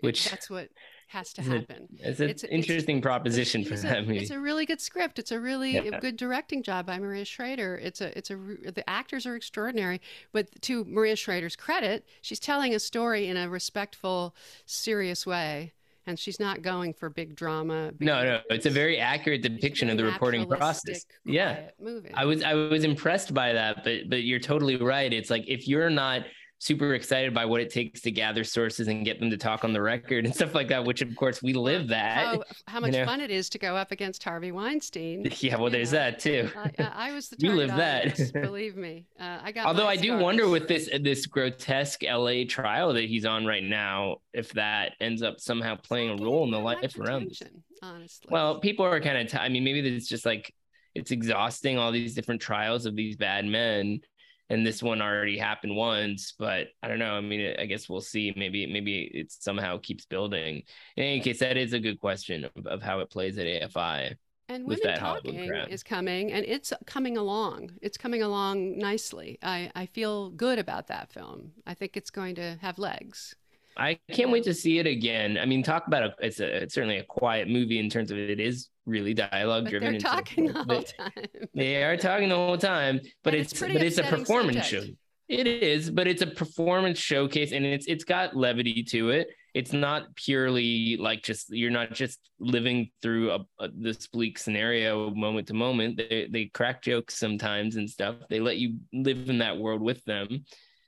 Which 0.00 0.30
that's 0.30 0.48
what 0.48 0.68
has 1.08 1.32
to 1.34 1.40
a- 1.40 1.44
happen. 1.44 1.88
it's 2.00 2.18
an 2.20 2.28
It's- 2.30 2.44
it's- 2.44 2.44
interesting 2.44 3.00
proposition 3.00 3.64
for 3.64 3.74
It's 3.74 3.82
that 3.84 4.06
movie. 4.06 4.18
it's 4.18 4.30
a 4.30 4.40
really 4.40 4.66
good 4.66 4.80
script. 4.80 5.18
It's 5.18 5.30
a 5.30 5.38
really 5.40 5.74
Yeah. 5.74 6.00
good 6.00 6.16
directing 6.16 6.62
job 6.62 6.86
by 6.86 6.98
Maria 6.98 7.24
Schrader. 7.24 7.76
It's 7.82 8.00
a 8.00 8.16
it's 8.18 8.30
a 8.30 8.34
the 8.36 8.84
actors 8.88 9.24
are 9.26 9.36
extraordinary. 9.36 10.00
But 10.32 10.60
to 10.62 10.84
Maria 10.84 11.16
Schrader's 11.16 11.56
credit, 11.56 12.04
she's 12.22 12.40
telling 12.40 12.74
a 12.74 12.80
story 12.80 13.26
in 13.28 13.36
a 13.36 13.48
respectful, 13.48 14.34
serious 14.64 15.24
way, 15.26 15.72
and 16.06 16.18
she's 16.18 16.40
not 16.40 16.62
going 16.62 16.92
for 16.92 17.08
big 17.08 17.36
drama. 17.36 17.92
big 17.96 18.06
no, 18.06 18.24
no, 18.24 18.40
it's 18.50 18.66
a 18.66 18.70
very 18.70 18.98
accurate 18.98 19.42
depiction 19.42 19.88
of 19.90 19.96
the 19.96 20.04
reporting 20.04 20.46
process. 20.48 21.06
Yeah. 21.24 21.70
movie. 21.80 22.10
I 22.14 22.24
was 22.24 22.42
I 22.42 22.54
was 22.54 22.82
impressed 22.84 23.32
by 23.32 23.52
that, 23.52 23.84
but 23.84 24.08
but 24.10 24.22
you're 24.24 24.40
totally 24.40 24.76
right. 24.76 25.12
It's 25.12 25.30
like 25.30 25.44
if 25.46 25.68
you're 25.68 25.90
not 25.90 26.26
super 26.58 26.94
excited 26.94 27.34
by 27.34 27.44
what 27.44 27.60
it 27.60 27.70
takes 27.70 28.00
to 28.00 28.10
gather 28.10 28.42
sources 28.42 28.88
and 28.88 29.04
get 29.04 29.20
them 29.20 29.30
to 29.30 29.36
talk 29.36 29.62
on 29.62 29.72
the 29.72 29.80
record 29.80 30.24
and 30.24 30.34
stuff 30.34 30.54
like 30.54 30.68
that, 30.68 30.84
which 30.84 31.02
of 31.02 31.14
course 31.14 31.42
we 31.42 31.52
live 31.52 31.88
that. 31.88 32.24
how, 32.24 32.42
how 32.66 32.80
much 32.80 32.92
know. 32.92 33.04
fun 33.04 33.20
it 33.20 33.30
is 33.30 33.48
to 33.50 33.58
go 33.58 33.76
up 33.76 33.92
against 33.92 34.22
Harvey 34.24 34.52
Weinstein. 34.52 35.30
Yeah, 35.40 35.56
well, 35.56 35.70
there's 35.70 35.92
know. 35.92 35.98
that 35.98 36.18
too. 36.18 36.50
I, 36.56 37.08
I- 37.08 37.12
was 37.12 37.28
the 37.28 37.36
You 37.40 37.52
live 37.52 37.68
that. 37.76 38.18
believe 38.32 38.76
me. 38.76 39.04
Uh, 39.20 39.38
I 39.42 39.52
got. 39.52 39.66
Although 39.66 39.86
I 39.86 39.96
do 39.96 40.08
scars. 40.08 40.22
wonder 40.22 40.48
with 40.48 40.66
this 40.66 40.88
this 41.00 41.26
grotesque 41.26 42.02
LA 42.02 42.44
trial 42.48 42.92
that 42.94 43.04
he's 43.04 43.24
on 43.24 43.44
right 43.46 43.62
now, 43.62 44.16
if 44.32 44.52
that 44.54 44.92
ends 45.00 45.22
up 45.22 45.40
somehow 45.40 45.76
playing 45.76 46.18
a 46.18 46.22
role 46.22 46.44
in 46.44 46.50
the 46.50 46.58
life 46.58 46.98
around. 46.98 47.28
this. 47.28 47.42
Honestly. 47.82 48.28
Well, 48.30 48.60
people 48.60 48.84
are 48.86 49.00
kind 49.00 49.18
of. 49.18 49.28
T- 49.30 49.38
I 49.38 49.48
mean, 49.48 49.62
maybe 49.62 49.80
it's 49.94 50.08
just 50.08 50.26
like 50.26 50.52
it's 50.94 51.10
exhausting 51.10 51.78
all 51.78 51.92
these 51.92 52.14
different 52.14 52.40
trials 52.40 52.86
of 52.86 52.96
these 52.96 53.16
bad 53.16 53.44
men, 53.44 54.00
and 54.48 54.66
this 54.66 54.82
one 54.82 55.02
already 55.02 55.38
happened 55.38 55.74
once. 55.76 56.34
But 56.38 56.68
I 56.82 56.88
don't 56.88 56.98
know. 56.98 57.14
I 57.14 57.20
mean, 57.20 57.54
I 57.58 57.66
guess 57.66 57.88
we'll 57.88 58.00
see. 58.00 58.32
Maybe 58.36 58.66
maybe 58.66 59.10
it 59.12 59.32
somehow 59.32 59.78
keeps 59.78 60.04
building. 60.06 60.62
In 60.96 61.04
any 61.04 61.20
case, 61.20 61.40
that 61.40 61.56
is 61.56 61.72
a 61.72 61.80
good 61.80 62.00
question 62.00 62.44
of, 62.44 62.66
of 62.66 62.82
how 62.82 63.00
it 63.00 63.10
plays 63.10 63.38
at 63.38 63.46
AFI. 63.46 64.16
and 64.48 64.66
with 64.66 64.80
women 64.82 64.94
that 64.94 65.00
talking 65.00 65.52
is 65.68 65.82
coming, 65.82 66.32
and 66.32 66.44
it's 66.46 66.72
coming 66.86 67.16
along. 67.16 67.72
It's 67.82 67.96
coming 67.96 68.22
along 68.22 68.78
nicely. 68.78 69.38
I 69.42 69.70
I 69.74 69.86
feel 69.86 70.30
good 70.30 70.58
about 70.58 70.86
that 70.88 71.12
film. 71.12 71.52
I 71.66 71.74
think 71.74 71.96
it's 71.96 72.10
going 72.10 72.36
to 72.36 72.56
have 72.60 72.78
legs. 72.78 73.34
I 73.78 73.98
can't 74.10 74.30
wait 74.30 74.44
to 74.44 74.54
see 74.54 74.78
it 74.78 74.86
again. 74.86 75.36
I 75.36 75.44
mean, 75.44 75.62
talk 75.62 75.86
about 75.86 76.02
a 76.02 76.14
it's 76.20 76.40
a 76.40 76.62
it's 76.62 76.74
certainly 76.74 76.98
a 76.98 77.04
quiet 77.04 77.48
movie 77.48 77.78
in 77.78 77.90
terms 77.90 78.10
of 78.10 78.18
it 78.18 78.40
is 78.40 78.68
really 78.86 79.14
dialogue 79.14 79.64
But 79.64 79.70
driven. 79.70 79.92
they're 79.92 80.00
talking 80.00 80.46
the 80.46 80.62
whole 80.64 80.82
time. 80.82 81.12
They 81.54 81.82
are 81.82 81.96
talking 81.96 82.28
the 82.28 82.36
whole 82.36 82.58
time, 82.58 83.00
but 83.24 83.34
And 83.34 83.42
it's, 83.42 83.52
it's 83.52 83.60
but 83.60 83.70
it's 83.82 83.98
a 83.98 84.02
performance 84.04 84.68
subject. 84.68 84.86
show. 84.86 84.92
It 85.28 85.48
is, 85.48 85.90
but 85.90 86.06
it's 86.06 86.22
a 86.22 86.26
performance 86.28 86.98
showcase, 87.00 87.50
and 87.52 87.66
it's 87.66 87.86
it's 87.86 88.04
got 88.04 88.36
levity 88.36 88.84
to 88.90 89.10
it. 89.10 89.26
It's 89.54 89.72
not 89.72 90.14
purely 90.14 90.96
like 90.98 91.24
just 91.24 91.46
you're 91.50 91.70
not 91.72 91.92
just 91.92 92.20
living 92.38 92.90
through 93.02 93.32
a, 93.32 93.40
a 93.58 93.68
this 93.74 94.06
bleak 94.06 94.38
scenario 94.38 95.10
moment 95.10 95.48
to 95.48 95.54
moment. 95.54 95.96
They 95.96 96.28
they 96.30 96.44
crack 96.44 96.80
jokes 96.82 97.18
sometimes 97.18 97.74
and 97.74 97.90
stuff. 97.90 98.16
They 98.30 98.38
let 98.38 98.58
you 98.58 98.76
live 98.92 99.28
in 99.28 99.38
that 99.38 99.58
world 99.58 99.80
with 99.82 100.04
them, 100.04 100.44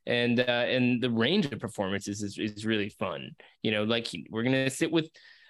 and 0.06 0.38
uh, 0.38 0.42
and 0.68 1.02
the 1.02 1.10
range 1.10 1.46
of 1.46 1.58
performances 1.58 2.22
is 2.22 2.38
is 2.38 2.64
really 2.64 2.90
fun. 2.90 3.30
You 3.64 3.72
know, 3.72 3.82
like 3.82 4.06
we're 4.30 4.44
gonna 4.44 4.70
sit 4.70 4.92
with. 4.92 5.08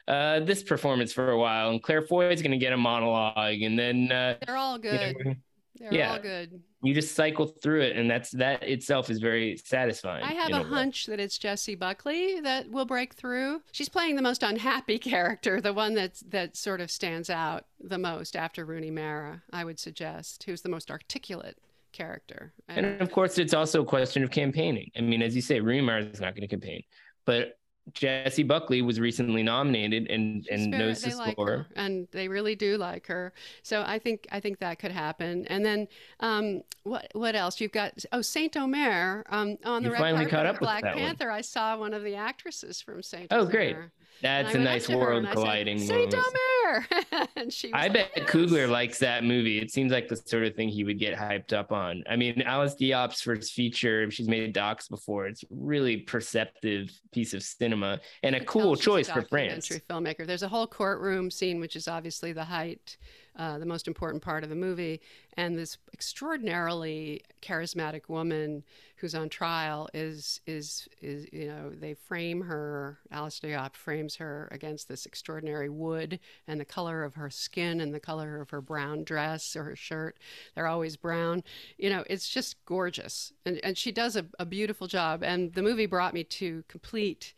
Uh, 0.08 0.40
this 0.40 0.62
performance 0.62 1.12
for 1.12 1.30
a 1.30 1.38
while, 1.38 1.70
and 1.70 1.82
Claire 1.82 2.02
Foy 2.02 2.30
is 2.30 2.40
going 2.40 2.52
to 2.52 2.56
get 2.58 2.72
a 2.72 2.76
monologue, 2.78 3.60
and 3.60 3.78
then 3.78 4.10
uh, 4.10 4.36
They're 4.46 4.56
all 4.56 4.78
you 4.78 4.90
know, 4.90 5.12
good. 5.14 5.36
They're 5.78 5.94
yeah. 5.94 6.12
all 6.12 6.18
good. 6.18 6.60
you 6.82 6.94
just 6.94 7.14
cycle 7.14 7.46
through 7.46 7.82
it 7.82 7.96
and 7.96 8.10
that's 8.10 8.30
that 8.32 8.62
itself 8.64 9.10
is 9.10 9.20
very 9.20 9.56
satisfying 9.64 10.24
I 10.24 10.32
have 10.32 10.50
a 10.52 10.62
way. 10.62 10.68
hunch 10.68 11.06
that 11.06 11.20
it's 11.20 11.38
Jessie 11.38 11.76
Buckley 11.76 12.40
that 12.40 12.68
will 12.70 12.84
break 12.84 13.14
through. 13.14 13.62
She's 13.70 13.88
playing 13.88 14.16
the 14.16 14.22
most 14.22 14.42
unhappy 14.42 14.98
character, 15.12 15.60
the 15.60 15.72
one 15.72 15.94
that 15.94 16.20
that 16.30 16.56
sort 16.56 16.80
of 16.80 16.90
stands 16.90 17.30
out 17.30 17.66
the 17.80 17.98
most 17.98 18.34
after 18.34 18.64
Rooney 18.64 18.90
Mara, 18.90 19.42
I 19.52 19.64
would 19.64 19.78
suggest, 19.78 20.44
who's 20.44 20.62
the 20.62 20.68
most 20.68 20.90
articulate 20.90 21.58
character. 21.92 22.52
and 22.68 23.00
of 23.00 23.10
course 23.10 23.38
it's 23.38 23.54
also 23.54 23.82
a 23.82 23.84
question 23.84 24.22
of 24.22 24.30
campaigning 24.30 24.90
i 24.96 25.00
mean 25.00 25.22
as 25.22 25.34
you 25.34 25.40
say 25.40 25.58
Rooney 25.58 25.80
Mara 25.80 26.04
is 26.04 26.20
not 26.20 26.34
going 26.34 26.42
to 26.42 26.48
campaign 26.48 26.82
but 27.24 27.57
Jessie 27.94 28.42
Buckley 28.42 28.82
was 28.82 28.98
recently 29.00 29.42
nominated 29.42 30.06
and 30.10 30.44
She's 30.44 30.50
and 30.62 30.72
very- 30.72 30.84
knows 30.84 31.02
they 31.02 31.10
the 31.10 31.16
like 31.16 31.32
score. 31.32 31.66
and 31.76 32.08
they 32.12 32.28
really 32.28 32.54
do 32.54 32.76
like 32.76 33.06
her. 33.06 33.32
So 33.62 33.82
I 33.86 33.98
think 33.98 34.26
I 34.32 34.40
think 34.40 34.58
that 34.60 34.78
could 34.78 34.92
happen. 34.92 35.46
And 35.48 35.64
then 35.64 35.88
um, 36.20 36.62
what 36.84 37.08
what 37.12 37.34
else? 37.34 37.60
You've 37.60 37.72
got 37.72 37.92
oh 38.12 38.22
Saint 38.22 38.56
Omer 38.56 39.24
um, 39.30 39.56
on 39.64 39.82
the 39.82 39.88
You 39.88 39.92
red 39.94 39.98
finally 40.00 40.26
carpet 40.26 40.46
up 40.46 40.52
with 40.54 40.60
Black 40.60 40.82
that 40.82 40.94
one. 40.94 41.04
Panther. 41.04 41.30
I 41.30 41.40
saw 41.40 41.76
one 41.78 41.94
of 41.94 42.02
the 42.04 42.14
actresses 42.16 42.80
from 42.80 43.02
Saint. 43.02 43.28
Oh, 43.30 43.40
Omer. 43.42 43.50
great. 43.50 43.76
That's 44.20 44.54
a 44.54 44.58
nice 44.58 44.88
world 44.88 45.18
and 45.18 45.28
I 45.28 45.30
said, 45.30 45.34
colliding. 45.40 45.78
Saint 45.78 46.10
moment. 46.12 46.34
And 47.36 47.52
she. 47.52 47.72
I 47.72 47.84
like, 47.84 47.92
bet 47.92 48.10
"Yes." 48.16 48.30
Coogler 48.30 48.68
likes 48.68 48.98
that 48.98 49.24
movie. 49.24 49.58
It 49.58 49.70
seems 49.70 49.92
like 49.92 50.08
the 50.08 50.16
sort 50.16 50.44
of 50.44 50.54
thing 50.54 50.68
he 50.68 50.84
would 50.84 50.98
get 50.98 51.16
hyped 51.16 51.52
up 51.52 51.72
on. 51.72 52.02
I 52.08 52.16
mean, 52.16 52.42
Alice 52.42 52.74
Diop's 52.74 53.22
first 53.22 53.52
feature, 53.52 54.10
she's 54.10 54.28
made 54.28 54.52
docs 54.52 54.88
before. 54.88 55.26
It's 55.26 55.42
a 55.42 55.46
really 55.50 55.98
perceptive 55.98 56.90
piece 57.12 57.34
of 57.34 57.42
cinema 57.42 58.00
and 58.22 58.34
a 58.34 58.44
cool 58.44 58.76
choice 58.76 59.08
for 59.08 59.22
France. 59.22 59.68
filmmaker. 59.90 60.26
There's 60.26 60.42
a 60.42 60.48
whole 60.48 60.66
courtroom 60.66 61.30
scene, 61.30 61.60
which 61.60 61.76
is 61.76 61.88
obviously 61.88 62.32
the 62.32 62.44
height, 62.44 62.96
uh, 63.38 63.56
the 63.56 63.66
most 63.66 63.86
important 63.86 64.20
part 64.20 64.42
of 64.42 64.50
the 64.50 64.56
movie, 64.56 65.00
and 65.36 65.56
this 65.56 65.78
extraordinarily 65.94 67.22
charismatic 67.40 68.08
woman 68.08 68.64
who's 68.96 69.14
on 69.14 69.28
trial 69.28 69.88
is 69.94 70.40
is 70.46 70.88
is 71.00 71.26
you 71.32 71.46
know 71.46 71.70
they 71.70 71.94
frame 71.94 72.40
her. 72.42 72.98
Alice 73.12 73.38
Diop 73.38 73.76
frames 73.76 74.16
her 74.16 74.48
against 74.50 74.88
this 74.88 75.06
extraordinary 75.06 75.68
wood 75.68 76.18
and 76.48 76.60
the 76.60 76.64
color 76.64 77.04
of 77.04 77.14
her 77.14 77.30
skin 77.30 77.80
and 77.80 77.94
the 77.94 78.00
color 78.00 78.40
of 78.40 78.50
her 78.50 78.60
brown 78.60 79.04
dress 79.04 79.54
or 79.54 79.62
her 79.64 79.76
shirt. 79.76 80.18
They're 80.54 80.66
always 80.66 80.96
brown. 80.96 81.44
You 81.76 81.90
know, 81.90 82.04
it's 82.10 82.28
just 82.28 82.56
gorgeous, 82.64 83.32
and 83.46 83.60
and 83.62 83.78
she 83.78 83.92
does 83.92 84.16
a, 84.16 84.26
a 84.40 84.46
beautiful 84.46 84.88
job. 84.88 85.22
And 85.22 85.54
the 85.54 85.62
movie 85.62 85.86
brought 85.86 86.12
me 86.12 86.24
to 86.24 86.64
complete 86.66 87.34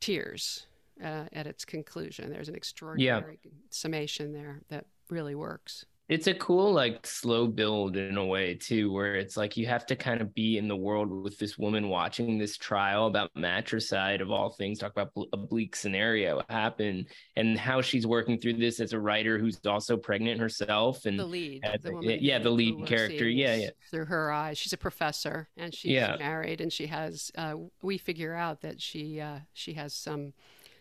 tears 0.00 0.66
uh, 1.02 1.24
at 1.32 1.46
its 1.46 1.64
conclusion. 1.64 2.30
There's 2.30 2.48
an 2.48 2.54
extraordinary 2.54 3.38
summation 3.70 4.32
there 4.32 4.60
that 4.68 4.84
really 5.10 5.34
works. 5.34 5.84
it's 6.08 6.26
a 6.26 6.32
cool 6.34 6.72
like 6.72 7.06
slow 7.06 7.46
build 7.46 7.94
in 7.98 8.16
a 8.16 8.24
way 8.24 8.54
too 8.54 8.90
where 8.90 9.14
it's 9.16 9.36
like 9.36 9.58
you 9.58 9.66
have 9.66 9.84
to 9.84 9.94
kind 9.94 10.22
of 10.22 10.32
be 10.34 10.56
in 10.56 10.66
the 10.66 10.74
world 10.76 11.10
with 11.10 11.36
this 11.38 11.58
woman 11.58 11.90
watching 11.90 12.38
this 12.38 12.56
trial 12.56 13.06
about 13.08 13.30
matricide 13.36 14.22
of 14.22 14.30
all 14.30 14.48
things 14.50 14.78
talk 14.78 14.90
about 14.92 15.12
a 15.34 15.36
bleak 15.36 15.76
scenario 15.76 16.42
happen 16.48 17.04
and 17.36 17.58
how 17.58 17.82
she's 17.82 18.06
working 18.06 18.38
through 18.40 18.54
this 18.54 18.80
as 18.80 18.94
a 18.94 18.98
writer 18.98 19.38
who's 19.38 19.60
also 19.66 19.98
pregnant 19.98 20.40
herself 20.40 21.04
and 21.04 21.18
The 21.18 21.26
lead, 21.26 21.62
the 21.82 21.90
a- 21.90 21.92
woman, 21.92 22.18
yeah, 22.22 22.38
the 22.38 22.50
lead 22.50 22.86
character. 22.86 23.28
Yeah, 23.28 23.56
yeah. 23.56 23.70
Through 23.90 24.06
her 24.06 24.32
eyes, 24.32 24.56
she's 24.56 24.72
a 24.72 24.78
professor, 24.78 25.48
and 25.58 25.74
she's 25.74 25.92
Yeah. 25.92 26.16
married, 26.18 26.62
and 26.62 26.72
she 26.72 26.86
has. 26.86 27.30
Uh, 27.36 27.54
we 27.82 27.98
figure 27.98 28.34
out 28.34 28.62
that 28.62 28.80
she 28.80 29.20
uh, 29.20 29.40
she 29.52 29.74
has 29.74 29.92
some. 29.94 30.32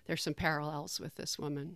There's 0.05 0.23
some 0.23 0.33
parallels 0.35 1.01
with 1.01 1.15
this 1.15 1.37
woman. 1.37 1.75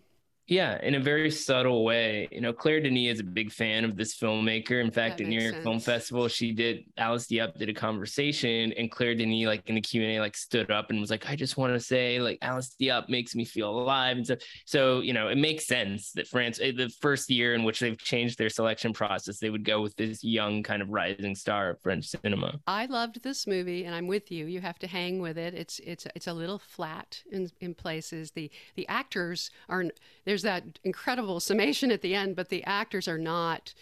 Yeah, 0.51 0.77
in 0.83 0.95
a 0.95 0.99
very 0.99 1.31
subtle 1.31 1.85
way. 1.85 2.27
You 2.29 2.41
know, 2.41 2.51
Claire 2.51 2.81
Denis 2.81 3.13
is 3.13 3.19
a 3.21 3.23
big 3.23 3.53
fan 3.53 3.85
of 3.85 3.95
this 3.95 4.19
filmmaker. 4.19 4.83
In 4.83 4.91
fact, 4.91 5.21
at 5.21 5.27
New 5.27 5.39
York 5.39 5.63
Film. 5.63 5.79
Festival, 5.79 6.27
she 6.27 6.51
did 6.51 6.83
Alice 6.97 7.27
Diop 7.27 7.57
did 7.57 7.69
a 7.69 7.73
conversation, 7.73 8.73
and 8.73 8.91
Claire 8.91 9.15
Denis, 9.15 9.45
like 9.45 9.63
in 9.69 9.75
the 9.75 9.81
Q 9.81 10.03
and 10.03 10.11
A, 10.11 10.19
like 10.19 10.35
stood 10.35 10.69
up 10.69 10.89
and 10.89 10.99
was 10.99 11.09
like, 11.09 11.29
"I 11.29 11.37
just 11.37 11.55
want 11.55 11.73
to 11.73 11.79
say, 11.79 12.19
like 12.19 12.37
Alice 12.41 12.75
Diop 12.81 13.07
makes 13.07 13.33
me 13.33 13.45
feel 13.45 13.69
alive," 13.69 14.17
and 14.17 14.27
so, 14.27 14.35
so 14.65 14.99
you 14.99 15.13
know, 15.13 15.29
it 15.29 15.37
makes 15.37 15.67
sense 15.67 16.11
that 16.11 16.27
France, 16.27 16.59
eh, 16.61 16.73
the 16.75 16.89
first 16.99 17.29
year 17.29 17.53
in 17.53 17.63
which 17.63 17.79
they've 17.79 17.97
changed 17.97 18.37
their 18.37 18.49
selection 18.49 18.91
process, 18.91 19.39
they 19.39 19.49
would 19.49 19.63
go 19.63 19.79
with 19.79 19.95
this 19.95 20.21
young 20.21 20.63
kind 20.63 20.81
of 20.81 20.89
rising 20.89 21.33
star 21.33 21.69
of 21.69 21.79
French 21.79 22.07
cinema. 22.07 22.59
I 22.67 22.87
loved 22.87 23.23
this 23.23 23.47
movie, 23.47 23.85
and 23.85 23.95
I'm 23.95 24.07
with 24.07 24.29
you. 24.29 24.47
You 24.47 24.59
have 24.59 24.79
to 24.79 24.87
hang 24.87 25.21
with 25.21 25.37
it. 25.37 25.53
It's 25.53 25.79
it's 25.79 26.05
it's 26.13 26.27
a 26.27 26.33
little 26.33 26.59
flat 26.59 27.23
in 27.31 27.49
in 27.61 27.73
places. 27.73 28.31
The 28.31 28.51
the 28.75 28.85
actors 28.89 29.49
are 29.69 29.85
there's 30.25 30.40
that 30.43 30.79
incredible 30.83 31.39
summation 31.39 31.91
at 31.91 32.01
the 32.01 32.15
end, 32.15 32.35
but 32.35 32.49
the 32.49 32.63
actors 32.65 33.07
are 33.07 33.17
not 33.17 33.73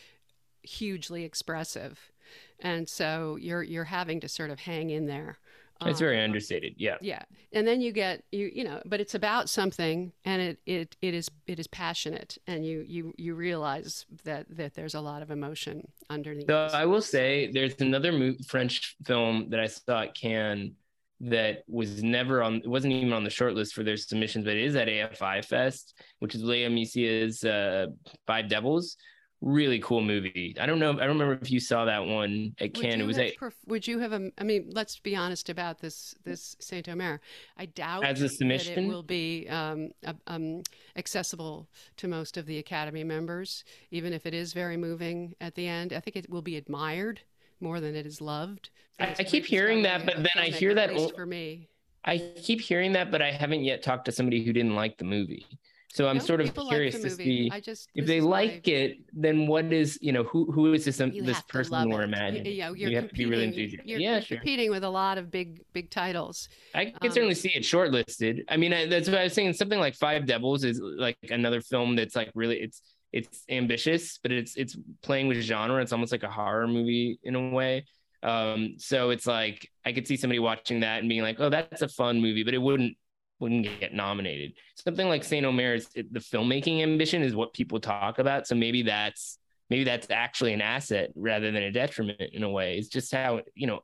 hugely 0.63 1.24
expressive, 1.24 2.12
and 2.60 2.88
so 2.89 3.38
you're 3.39 3.63
you're 3.63 3.86
having 3.86 4.19
to 4.22 4.28
sort 4.28 4.50
of 4.52 4.60
hang 4.60 4.89
in 4.89 5.06
there. 5.08 5.38
It's 5.82 5.91
Um, 6.02 6.08
very 6.08 6.22
understated. 6.22 6.74
Yeah. 6.78 6.98
yeah 7.00 7.22
and 7.54 7.65
then 7.65 7.80
you 7.80 7.93
get 7.93 8.26
you 8.34 8.52
you 8.54 8.65
know 8.65 8.82
but 8.86 9.00
it's 9.00 9.15
about 9.15 9.48
something 9.48 10.12
and 10.26 10.41
it 10.41 10.60
it, 10.65 10.98
it 11.02 11.13
is 11.13 11.32
it 11.48 11.58
is 11.58 11.67
passionate 11.67 12.38
and 12.48 12.65
you 12.65 12.84
you 12.86 13.13
you 13.17 13.34
realize 13.34 14.06
that 14.26 14.45
that 14.58 14.74
there's 14.74 14.93
a 14.93 15.00
lot 15.00 15.22
of 15.22 15.32
emotion 15.32 15.88
underneath 16.10 16.48
So. 16.48 16.67
I 16.74 16.86
will 16.86 17.02
say 17.02 17.50
there's 17.54 17.76
another 17.80 18.34
French 18.45 18.98
film 19.06 19.50
that 19.52 19.62
I 19.62 19.67
saw 19.67 20.02
at 20.02 20.13
Cannes 20.15 20.74
that 21.21 21.63
was 21.67 22.01
never 22.01 22.41
on, 22.41 22.55
it 22.55 22.67
wasn't 22.67 22.93
even 22.93 23.13
on 23.13 23.23
the 23.23 23.29
short 23.29 23.53
list 23.53 23.73
for 23.73 23.84
their 23.84 23.97
submissions, 23.97 24.45
but 24.45 24.55
it 24.55 24.63
is 24.63 24.75
at 24.75 24.88
AFI 24.88 25.43
Fest, 25.43 25.93
which 26.19 26.36
is 26.36 26.43
Léa 26.43 26.71
Mysius's 26.71 27.43
uh, 27.43 27.88
Five 28.25 28.47
Devils. 28.47 28.95
Really 29.41 29.79
cool 29.79 30.01
movie. 30.01 30.53
I 30.60 30.65
don't 30.65 30.79
know. 30.79 30.91
I 30.91 31.05
don't 31.05 31.17
remember 31.17 31.39
if 31.41 31.49
you 31.49 31.62
saw 31.62 31.86
that 31.86 32.05
one 32.05 32.55
at 32.60 32.73
Cannes. 32.73 32.99
It 32.99 33.08
was 33.08 33.17
a, 33.17 33.32
pref- 33.32 33.53
would 33.67 33.88
you 33.88 33.99
have 33.99 34.12
a, 34.12 34.29
I 34.38 34.43
mean 34.43 34.69
let's 34.73 34.99
be 34.99 35.15
honest 35.15 35.47
about 35.47 35.79
this 35.79 36.13
this 36.25 36.58
Saint 36.60 36.89
Omer 36.89 37.21
I 37.55 37.67
doubt 37.67 38.03
As 38.03 38.21
a 38.21 38.27
submission? 38.27 38.84
it 38.84 38.88
will 38.89 39.01
be 39.01 39.47
um, 39.47 39.91
um, 40.27 40.63
accessible 40.97 41.69
to 41.95 42.10
most 42.10 42.36
of 42.36 42.47
the 42.47 42.58
Academy 42.58 43.05
members 43.05 43.63
even 43.91 44.12
if 44.12 44.25
it 44.25 44.34
is 44.34 44.51
very 44.51 44.75
moving 44.75 45.34
at 45.39 45.55
the 45.55 45.69
end 45.69 45.93
I 45.93 46.01
think 46.01 46.17
it 46.17 46.29
will 46.29 46.41
be 46.41 46.58
admired 46.58 47.21
more 47.62 47.80
than 47.80 47.95
it 47.95 48.06
is 48.06 48.22
loved 48.22 48.69
I- 49.00 49.15
I 49.19 49.24
keep 49.24 49.45
hearing 49.45 49.84
that, 49.84 50.06
but 50.06 50.17
then 50.17 50.36
I 50.36 50.48
hear 50.48 50.74
that 50.74 50.91
o- 50.91 51.10
for 51.10 51.26
me 51.26 51.67
I 52.06 52.17
keep 52.41 52.62
hearing 52.62 52.93
that, 52.93 53.12
but 53.12 53.22
I 53.22 53.32
haven't 53.32 53.63
yet 53.63 53.84
talked 53.84 54.06
to 54.06 54.12
somebody 54.12 54.43
who 54.43 54.54
didn't 54.54 54.76
like 54.76 54.98
the 54.98 55.04
movie. 55.04 55.45
So 55.91 56.08
I'm 56.08 56.17
No, 56.17 56.24
sort 56.24 56.39
of 56.39 56.48
people 56.48 56.65
like 56.65 56.72
curious 56.76 57.02
to 57.02 57.10
see 57.10 57.50
just 57.62 57.89
if 57.95 58.06
they 58.06 58.17
is 58.17 58.24
my- 58.24 58.30
like 58.30 58.67
it, 58.67 59.00
then 59.12 59.48
what 59.48 59.74
is 59.74 59.98
you 60.02 60.12
know 60.12 60.24
who 60.24 60.52
who 60.52 60.74
is 60.74 60.86
this 60.86 61.02
um, 61.02 61.12
you 61.12 61.24
this 61.24 61.41
person 61.41 61.89
we're 61.89 62.04
imagining? 62.04 62.45
You, 62.45 62.60
know, 62.62 62.74
you're 62.74 62.89
you 62.91 62.95
have 62.95 63.10
to 63.10 63.15
be 63.15 63.26
really 63.26 63.45
enthusiastic. 63.45 63.89
You're, 63.89 64.00
yeah, 64.00 64.12
you're 64.13 64.22
sure. 64.22 64.38
competing 64.38 64.69
with 64.69 64.84
a 64.84 64.89
lot 64.89 65.17
of 65.17 65.32
big 65.32 65.62
big 65.74 65.89
titles. 65.89 66.48
I 66.76 66.86
can 66.86 66.95
Um, 67.02 67.12
certainly 67.12 67.36
see 67.36 67.50
it 67.50 67.63
shortlisted. 67.63 68.43
I 68.48 68.56
mean, 68.56 68.72
I, 68.72 68.86
that's 68.86 69.10
what 69.10 69.17
I 69.17 69.24
was 69.24 69.34
saying. 69.34 69.54
Something 69.54 69.80
like 69.80 69.95
Five 69.95 70.26
Devils 70.28 70.63
is 70.63 70.80
like 70.80 71.17
another 71.32 71.60
film 71.60 71.95
that's 71.95 72.15
like 72.15 72.32
really 72.36 72.60
it's 72.62 72.82
it's 73.12 73.43
ambitious, 73.50 74.19
but 74.22 74.32
it's 74.32 74.56
it's 74.56 74.78
playing 75.02 75.28
with 75.28 75.38
genre. 75.41 75.82
It's 75.82 75.93
almost 75.93 76.12
like 76.12 76.24
a 76.24 76.30
horror 76.30 76.67
movie 76.67 77.19
in 77.24 77.36
a 77.36 77.50
way. 77.50 77.86
Um, 78.22 78.76
so 78.78 79.10
it's 79.10 79.26
like 79.26 79.69
I 79.86 79.93
could 79.93 80.08
see 80.08 80.17
somebody 80.17 80.39
watching 80.39 80.82
that 80.82 81.00
and 81.00 81.10
being 81.10 81.22
like, 81.22 81.39
"Oh, 81.39 81.50
that's 81.50 81.82
a 81.82 81.88
fun 81.88 82.22
movie," 82.22 82.43
but 82.43 82.54
it 82.54 82.62
wouldn't 82.62 82.98
wouldn't 83.39 83.80
get 83.80 83.93
nominated. 83.93 84.54
Something 84.76 85.08
like 85.08 85.24
Saint 85.24 85.45
Omer's, 85.45 85.88
it, 85.95 86.13
the 86.13 86.19
filmmaking 86.19 86.82
ambition 86.82 87.22
is 87.22 87.36
what 87.36 87.54
people 87.54 87.80
talk 87.80 88.19
about. 88.19 88.48
So 88.48 88.56
maybe 88.56 88.84
that's 88.84 89.39
maybe 89.69 89.84
that's 89.84 90.10
actually 90.10 90.54
an 90.54 90.62
asset 90.62 91.12
rather 91.15 91.52
than 91.52 91.63
a 91.63 91.72
detriment 91.72 92.22
in 92.34 92.43
a 92.43 92.50
way. 92.50 92.78
It's 92.78 92.89
just 92.89 93.13
how 93.13 93.41
you 93.56 93.67
know 93.67 93.82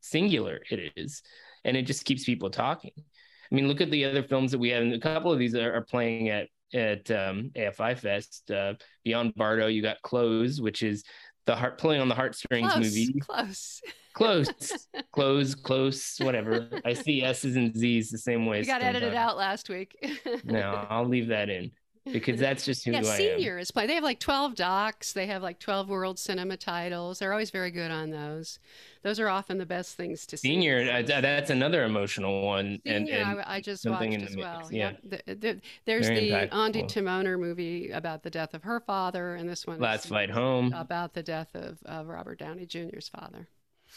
singular 0.00 0.60
it 0.70 0.92
is 0.96 1.22
and 1.64 1.76
it 1.76 1.82
just 1.82 2.04
keeps 2.04 2.24
people 2.24 2.50
talking. 2.50 2.92
I 2.96 3.54
mean, 3.54 3.68
look 3.68 3.80
at 3.80 3.90
the 3.90 4.04
other 4.04 4.22
films 4.22 4.52
that 4.52 4.58
we 4.58 4.70
have. 4.70 4.82
And 4.82 4.94
a 4.94 4.98
couple 4.98 5.32
of 5.32 5.38
these 5.38 5.54
are, 5.54 5.74
are 5.74 5.82
playing 5.82 6.30
at 6.30 6.48
at 6.74 7.10
um, 7.10 7.50
AFI 7.54 7.98
Fest. 7.98 8.50
Uh, 8.50 8.74
Beyond 9.04 9.34
Bardo, 9.34 9.66
you 9.66 9.82
got 9.82 10.00
Close, 10.02 10.60
which 10.60 10.82
is 10.82 11.04
the 11.46 11.56
heart 11.56 11.78
pulling 11.78 12.00
on 12.00 12.08
the 12.08 12.14
heartstrings 12.14 12.72
close, 12.72 12.84
movie. 12.84 13.20
Close. 13.20 13.80
Close, 14.14 14.88
close, 15.12 15.54
close, 15.54 16.16
whatever. 16.20 16.68
I 16.84 16.92
see 16.92 17.22
S's 17.22 17.56
and 17.56 17.74
Z's 17.76 18.10
the 18.10 18.18
same 18.18 18.46
way. 18.46 18.60
You 18.60 18.66
got 18.66 18.82
edited 18.82 19.14
out 19.14 19.36
last 19.36 19.68
week. 19.68 19.96
no, 20.44 20.86
I'll 20.88 21.08
leave 21.08 21.28
that 21.28 21.48
in 21.48 21.72
because 22.10 22.40
that's 22.40 22.64
just 22.64 22.84
who 22.84 22.92
yeah, 22.92 22.98
I 22.98 23.02
senior 23.16 23.54
am. 23.54 23.60
is 23.60 23.70
playing. 23.70 23.88
They 23.88 23.94
have 23.94 24.04
like 24.04 24.18
12 24.18 24.54
docs. 24.54 25.12
They 25.12 25.26
have 25.26 25.42
like 25.42 25.58
12 25.58 25.88
world 25.88 26.18
cinema 26.18 26.56
titles. 26.56 27.18
They're 27.18 27.32
always 27.32 27.50
very 27.50 27.70
good 27.70 27.90
on 27.90 28.10
those. 28.10 28.58
Those 29.02 29.20
are 29.20 29.28
often 29.28 29.58
the 29.58 29.66
best 29.66 29.96
things 29.96 30.26
to 30.26 30.36
see. 30.36 30.48
Senior, 30.48 30.90
uh, 30.90 31.02
that's 31.02 31.50
another 31.50 31.84
emotional 31.84 32.42
one. 32.42 32.80
and, 32.84 33.06
Senior, 33.06 33.22
and 33.22 33.40
I, 33.40 33.54
I 33.56 33.60
just 33.60 33.88
watched 33.88 34.22
as 34.22 34.36
well. 34.36 34.68
yeah. 34.70 34.92
The, 35.04 35.22
the, 35.26 35.60
there's 35.84 36.06
Very 36.06 36.30
the 36.30 36.48
Ondi. 36.54 36.82
Timoner 36.84 37.38
movie 37.38 37.90
about 37.90 38.22
the 38.22 38.30
death 38.30 38.54
of 38.54 38.62
her 38.64 38.80
father, 38.80 39.34
and 39.34 39.48
this 39.48 39.66
one 39.66 39.78
Last 39.78 40.06
Flight 40.06 40.30
Home. 40.30 40.72
about 40.72 41.14
the 41.14 41.22
death 41.22 41.54
of, 41.54 41.78
of 41.84 42.08
Robert 42.08 42.38
Downey 42.38 42.66
Jr.'s 42.66 43.08
father. 43.08 43.48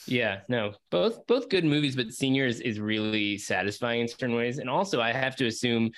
Yeah, 0.07 0.41
no, 0.49 0.73
both 0.91 1.25
both 1.25 1.49
good 1.49 1.63
movies, 1.65 1.95
but 1.95 2.11
Senior 2.11 2.45
is, 2.45 2.59
is 2.59 2.79
really 2.79 3.37
satisfying 3.37 4.01
in 4.01 4.07
certain 4.07 4.35
ways. 4.35 4.57
And 4.59 4.69
also, 4.69 5.01
I 5.01 5.13
have 5.13 5.35
to 5.37 5.47
assume, 5.47 5.91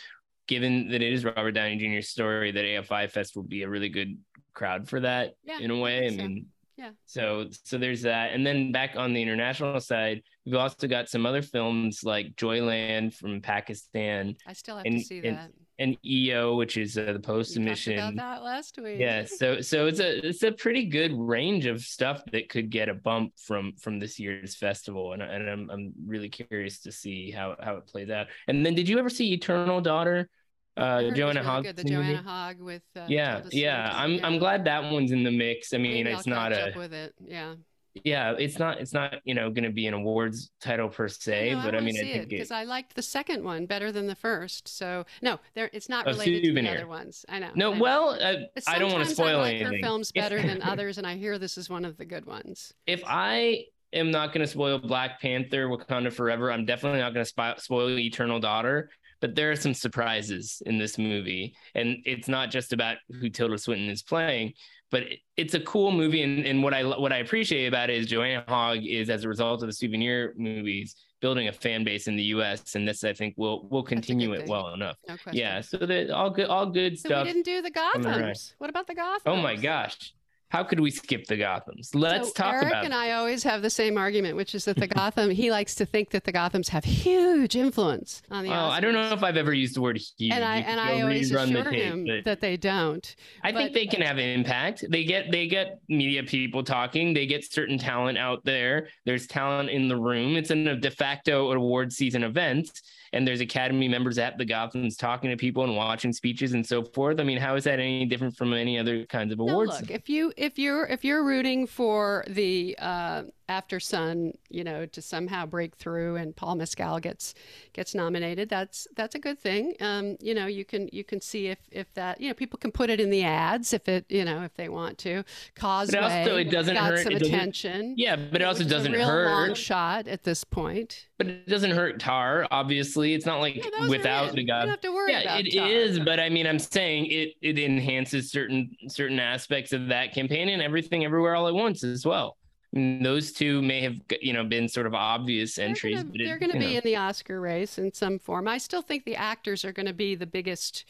given 0.48 0.90
that 0.90 1.02
it 1.02 1.14
is 1.14 1.26
Robert 1.26 1.52
Downey 1.52 1.78
Jr.'s 1.78 2.10
story, 2.10 2.52
that 2.52 2.64
AFI 2.64 3.10
Fest 3.12 3.36
will 3.36 3.44
be 3.44 3.64
a 3.64 3.70
really 3.70 3.90
good 3.90 4.18
crowd 4.54 4.88
for 4.90 5.00
that 5.02 5.34
Yeah, 5.44 5.60
in 5.60 5.72
a 5.72 5.78
way. 5.78 6.06
I 6.08 6.10
so. 6.10 6.16
mean, 6.18 6.48
Yeah. 6.78 6.92
So 7.06 7.48
so 7.64 7.78
there's 7.78 8.04
that, 8.04 8.34
and 8.34 8.46
then 8.46 8.72
back 8.72 8.96
on 8.96 9.14
the 9.14 9.22
international 9.22 9.80
side, 9.80 10.22
we've 10.46 10.56
also 10.56 10.88
got 10.88 11.10
some 11.10 11.26
other 11.26 11.42
films 11.42 12.04
like 12.04 12.36
Joyland 12.36 13.14
from 13.16 13.42
Pakistan 13.42 14.36
I 14.46 14.54
still 14.54 14.78
have 14.78 14.86
And- 14.86 15.00
to 15.00 15.04
see 15.06 15.20
that. 15.22 15.52
And 15.80 15.98
EO, 16.06 16.56
which 16.56 16.78
is 16.78 16.98
uh, 16.98 17.14
the 17.14 17.20
post 17.20 17.54
submission. 17.54 17.94
about 17.94 18.16
that 18.16 18.44
last 18.44 18.80
week. 18.82 19.00
Yeah, 19.00 19.26
so 19.26 19.62
so 19.62 19.88
it's 19.88 20.00
a 20.00 20.28
it's 20.28 20.44
a 20.44 20.52
pretty 20.52 20.86
good 20.86 21.12
range 21.14 21.66
of 21.66 21.82
stuff 21.82 22.24
that 22.32 22.50
could 22.50 22.70
get 22.70 22.90
a 22.90 22.94
bump 22.94 23.34
from 23.38 23.74
from 23.78 24.00
this 24.00 24.20
year's 24.20 24.56
festival, 24.56 25.14
and 25.14 25.22
and 25.22 25.50
I'm 25.50 25.70
I'm 25.70 25.94
really 26.06 26.30
curious 26.30 26.80
to 26.82 26.92
see 26.92 27.32
how 27.32 27.56
how 27.62 27.76
it 27.76 27.86
plays 27.88 28.10
out. 28.10 28.28
And 28.48 28.66
then, 28.66 28.76
did 28.76 28.90
you 28.90 28.98
ever 29.00 29.10
see 29.10 29.34
Eternal 29.34 29.82
Daughter? 29.82 30.30
Uh, 30.76 30.82
heard 30.98 31.04
it 31.04 31.06
was 31.10 31.18
Joanna 31.18 31.40
really 31.40 31.46
Hogg. 31.52 31.64
good, 31.64 31.76
The 31.76 31.84
Joanna 31.86 32.22
Hogg 32.24 32.60
with 32.62 32.84
uh, 32.96 33.06
Yeah, 33.08 33.42
yeah. 33.52 33.92
I'm 33.94 34.24
I'm 34.24 34.38
glad 34.38 34.66
that 34.66 34.92
one's 34.92 35.12
in 35.12 35.24
the 35.24 35.32
mix. 35.32 35.74
I 35.74 35.78
mean, 35.78 36.04
Maybe 36.04 36.12
it's 36.12 36.28
I'll 36.28 36.34
not 36.36 36.54
a 36.54 36.70
up 36.70 36.76
with 36.76 36.94
it. 36.94 37.14
Yeah. 37.20 37.56
Yeah, 38.04 38.34
it's 38.38 38.60
not 38.60 38.80
it's 38.80 38.94
not 38.94 39.16
you 39.24 39.34
know 39.34 39.50
going 39.50 39.64
to 39.64 39.72
be 39.72 39.88
an 39.88 39.94
awards 39.94 40.52
title 40.62 40.90
per 40.90 41.08
se, 41.08 41.52
No, 41.52 41.62
but 41.64 41.74
I, 41.74 41.78
wanna 41.78 41.82
mean, 41.82 41.98
I 41.98 42.12
think 42.14 42.30
because 42.30 42.52
I 42.52 42.64
liked 42.64 42.96
the 42.96 43.02
second 43.02 43.44
one 43.44 43.66
better 43.66 43.92
than 43.92 44.08
the 44.08 44.16
first. 44.16 44.68
So 44.68 45.06
no, 45.22 45.40
there 45.56 45.70
it's 45.74 45.90
not 45.90 46.08
A 46.08 46.12
related 46.12 46.44
to 46.44 46.54
the 46.54 46.70
other 46.70 46.88
ones. 46.88 47.26
I 47.30 47.40
know. 47.40 47.50
no. 47.56 47.72
I 47.72 47.74
know. 47.76 47.82
Well, 47.82 48.10
uh, 48.22 48.36
I 48.68 48.80
don't 48.80 48.92
want 48.92 49.08
to 49.08 49.14
spoil 49.14 49.40
I 49.40 49.42
like 49.42 49.56
anything. 49.56 49.74
Her 49.74 49.80
films 49.80 50.12
better 50.12 50.42
than 50.42 50.62
others, 50.64 50.98
and 50.98 51.06
I 51.08 51.16
hear 51.16 51.38
this 51.38 51.58
is 51.58 51.70
one 51.70 51.86
of 51.86 51.98
the 51.98 52.06
good 52.06 52.26
ones. 52.26 52.74
if 52.86 53.04
I 53.06 53.66
am 53.94 54.12
not 54.12 54.34
going 54.34 54.46
to 54.46 54.52
spoil 54.52 54.80
Black 54.80 55.22
Panther 55.22 55.68
Wakanda 55.68 56.12
Forever, 56.12 56.52
I'm 56.52 56.66
definitely 56.66 57.00
not 57.00 57.14
going 57.14 57.26
to 57.26 57.56
spoil 57.58 57.98
Eternal 57.98 58.40
Daughter. 58.40 58.90
But 59.20 59.36
there 59.36 59.52
are 59.52 59.56
some 59.56 59.74
surprises 59.74 60.62
in 60.66 60.78
this 60.78 60.98
movie, 60.98 61.56
and 61.76 61.98
it's 62.06 62.28
not 62.28 62.52
just 62.52 62.72
about 62.74 62.98
who 63.20 63.30
Tilda 63.30 63.58
Swinton 63.58 63.90
is 63.90 64.04
playing, 64.04 64.54
but 64.92 65.04
it- 65.04 65.20
it's 65.36 65.54
a 65.54 65.60
cool 65.62 65.92
movie. 65.92 66.22
And, 66.24 66.46
and 66.46 66.62
what 66.64 66.74
I 66.74 66.84
what 66.84 67.12
I 67.14 67.18
appreciate 67.18 67.68
about 67.68 67.90
it 67.90 67.98
is 67.98 68.08
Joanna 68.08 68.44
Hogg 68.48 68.86
is, 68.86 69.10
as 69.10 69.24
a 69.24 69.28
result 69.28 69.62
of 69.64 69.68
the 69.70 69.74
souvenir 69.74 70.34
movies, 70.38 70.96
building 71.20 71.48
a 71.48 71.52
fan 71.52 71.84
base 71.84 72.08
in 72.08 72.16
the 72.16 72.24
U.S. 72.36 72.76
And 72.76 72.88
this, 72.88 73.04
I 73.04 73.12
think, 73.14 73.34
will 73.38 73.68
will 73.70 73.84
continue 73.84 74.34
it 74.34 74.48
well 74.48 74.74
enough. 74.74 74.98
No. 75.08 75.16
Yeah, 75.32 75.62
so 75.62 75.78
that 75.78 76.10
all 76.12 76.30
good, 76.30 76.48
all 76.48 76.68
good 76.68 76.98
So 77.00 77.10
stuff. 77.10 77.26
we 77.26 77.34
didn't 77.34 77.46
do 77.46 77.62
the. 77.64 77.72
Gothams. 77.72 78.54
What 78.60 78.70
about 78.70 78.86
the 78.88 78.96
Gothams? 78.96 79.22
Oh 79.26 79.36
my 79.36 79.56
gosh, 79.56 80.14
how 80.50 80.64
could 80.64 80.80
we 80.80 80.90
skip 80.92 81.26
the 81.28 81.36
Gothams? 81.36 81.94
Let's 81.94 82.30
So 82.30 82.34
talk 82.34 82.54
Eric 82.54 82.68
about. 82.68 82.74
Eric 82.76 82.86
and 82.86 82.94
I 82.94 83.12
always 83.12 83.44
have 83.44 83.62
the 83.62 83.70
same 83.70 83.98
argument, 83.98 84.38
which 84.38 84.56
is 84.56 84.66
that 84.66 84.78
the 84.78 84.88
Gotham. 84.98 85.30
he 85.30 85.52
likes 85.52 85.76
to 85.76 85.86
think 85.86 86.12
that 86.12 86.24
the 86.24 86.32
Gothams 86.32 86.70
have 86.70 86.84
huge 86.86 87.56
influence 87.56 88.22
on 88.32 88.44
the. 88.46 88.52
Oh, 88.52 88.54
I 88.68 88.80
don't 88.80 88.94
know 88.94 89.12
if 89.12 89.24
I've 89.24 89.38
ever 89.38 89.54
used 89.54 89.76
the 89.76 89.82
word 89.82 89.98
huge. 90.18 90.32
And 90.32 90.44
I 90.46 90.58
and 90.58 90.80
I 90.80 91.02
always 91.02 91.32
assure 91.32 91.64
tape, 91.64 91.74
him 91.74 92.06
but 92.06 92.24
that 92.26 92.40
they 92.42 92.56
don't. 92.58 93.16
I 93.44 93.52
think 93.52 93.74
they 93.74 93.88
can 93.88 94.02
have 94.02 94.18
impact. 94.20 94.86
They 94.90 95.04
get 95.04 95.32
they 95.32 95.48
get 95.48 95.80
media 95.90 96.24
people 96.24 96.64
talking. 96.64 97.14
They 97.14 97.26
get 97.26 97.44
certain 97.52 97.78
talent 97.78 98.18
out 98.18 98.44
there. 98.46 98.88
There's 99.06 99.28
talent 99.28 99.70
in 99.70 99.88
the 99.88 99.98
room. 99.98 100.36
It's 100.38 100.52
in 100.52 100.68
a 100.68 100.76
de 100.76 100.92
facto 100.92 101.52
award 101.52 101.92
season 101.92 102.24
event, 102.24 102.82
and 103.14 103.28
there's 103.28 103.42
Academy 103.42 103.88
members 103.88 104.18
at 104.18 104.38
the 104.38 104.46
Gothams 104.46 104.98
talking 104.98 105.30
to 105.30 105.38
people 105.38 105.64
and 105.64 105.76
watching 105.76 106.12
speeches 106.14 106.54
and 106.54 106.66
so 106.66 106.84
forth. 106.84 107.20
I 107.20 107.24
mean, 107.24 107.38
how 107.38 107.56
is 107.56 107.64
that 107.66 107.80
any 107.80 108.06
different 108.06 108.36
from 108.36 108.54
any 108.54 108.78
other 108.78 109.06
kinds 109.06 109.32
of 109.32 109.40
No, 109.40 109.48
awards? 109.50 109.82
look, 109.82 109.92
if 109.92 110.10
you 110.10 110.34
if 110.38 110.58
you're 110.60 110.86
if 110.88 111.04
you're 111.04 111.24
rooting 111.24 111.68
for 111.68 112.24
the 112.28 112.76
uh, 112.80 113.24
After 113.50 113.80
Sun, 113.80 114.34
you 114.50 114.66
know, 114.66 114.86
to 114.88 115.02
somehow 115.02 115.46
break 115.46 115.74
through 115.78 116.18
and 116.18 116.36
Paul 116.36 116.56
Mescal 116.56 117.00
gets 117.00 117.34
gets 117.72 117.96
nominated, 117.96 118.50
that's 118.50 118.90
that's 118.94 119.16
a 119.16 119.20
good 119.20 119.40
thing. 119.40 119.74
Um, 119.80 120.18
you 120.20 120.34
know, 120.34 120.48
you 120.48 120.66
can 120.66 120.90
you 120.92 121.06
can 121.06 121.22
see 121.22 121.48
if 121.48 121.58
if 121.72 121.94
that 121.94 122.20
you 122.20 122.28
know 122.28 122.34
people 122.34 122.60
can 122.60 122.74
put 122.74 122.90
it 122.90 123.00
in 123.00 123.10
the 123.10 123.24
ads 123.24 123.72
if 123.72 123.88
it 123.88 124.04
you 124.10 124.26
know 124.26 124.44
if 124.44 124.54
they 124.56 124.68
want 124.68 124.98
to. 125.00 125.24
cause 125.56 125.92
Causeway 125.92 126.20
also, 126.22 126.36
it 126.36 126.52
doesn't 126.52 126.74
got 126.76 126.90
hurt- 126.92 127.04
some 127.04 127.14
it 127.14 127.20
doesn't- 127.20 127.34
attention. 127.34 127.94
yeah, 127.98 128.18
but 128.18 128.42
it 128.42 128.44
also 128.44 128.62
is 128.62 128.68
a 128.68 128.70
doesn't 128.70 128.94
hurt. 128.94 129.24
real 129.24 129.32
long 129.32 129.54
shot 129.54 130.08
at 130.10 130.24
this 130.24 130.44
point. 130.44 131.08
But 131.18 131.28
it 131.28 131.48
doesn't 131.48 131.72
hurt 131.72 132.02
Tar. 132.02 132.48
Obviously, 132.52 133.14
it's 133.14 133.26
not 133.26 133.40
like 133.40 133.56
Yeah, 133.56 133.88
without 133.88 134.36
the 134.36 134.44
don't 134.44 134.68
have 134.68 134.82
to 134.82 134.92
worry 134.94 135.14
yeah, 135.14 135.38
it 135.38 135.54
Tar. 135.54 135.68
is. 135.70 136.00
But 136.00 136.20
I 136.20 136.28
mean, 136.28 136.46
I'm 136.48 136.60
saying 136.60 137.06
it 137.06 137.30
it 137.42 137.58
enhances 137.58 138.30
certain 138.30 138.76
certain 138.90 139.22
aspects 139.22 139.72
of 139.72 139.88
that 139.88 140.14
campaign 140.14 140.50
and 140.50 140.62
everything 140.62 141.06
everywhere 141.06 141.34
all 141.34 141.48
at 141.48 141.54
once 141.54 141.86
as 141.86 142.06
well. 142.06 142.36
Those 142.74 143.32
two 143.32 143.62
may 143.62 143.82
have 143.82 143.96
you 144.22 144.34
know 144.34 144.44
been 144.44 144.68
sort 144.68 144.88
of 144.88 144.94
obvious 144.94 145.58
entries, 145.58 146.04
they're 146.14 146.38
going 146.38 146.52
to 146.52 146.60
be 146.60 146.74
know. 146.74 146.78
in 146.78 146.82
the 146.84 146.96
Oscar 146.96 147.40
race 147.40 147.78
in 147.78 147.94
some 147.94 148.20
form. 148.20 148.48
I 148.48 148.58
still 148.58 148.82
think 148.82 149.06
the 149.06 149.16
actors 149.16 149.64
are 149.64 149.72
going 149.72 149.86
to 149.86 149.94
be 149.94 150.16
the 150.16 150.28
biggest 150.28 150.86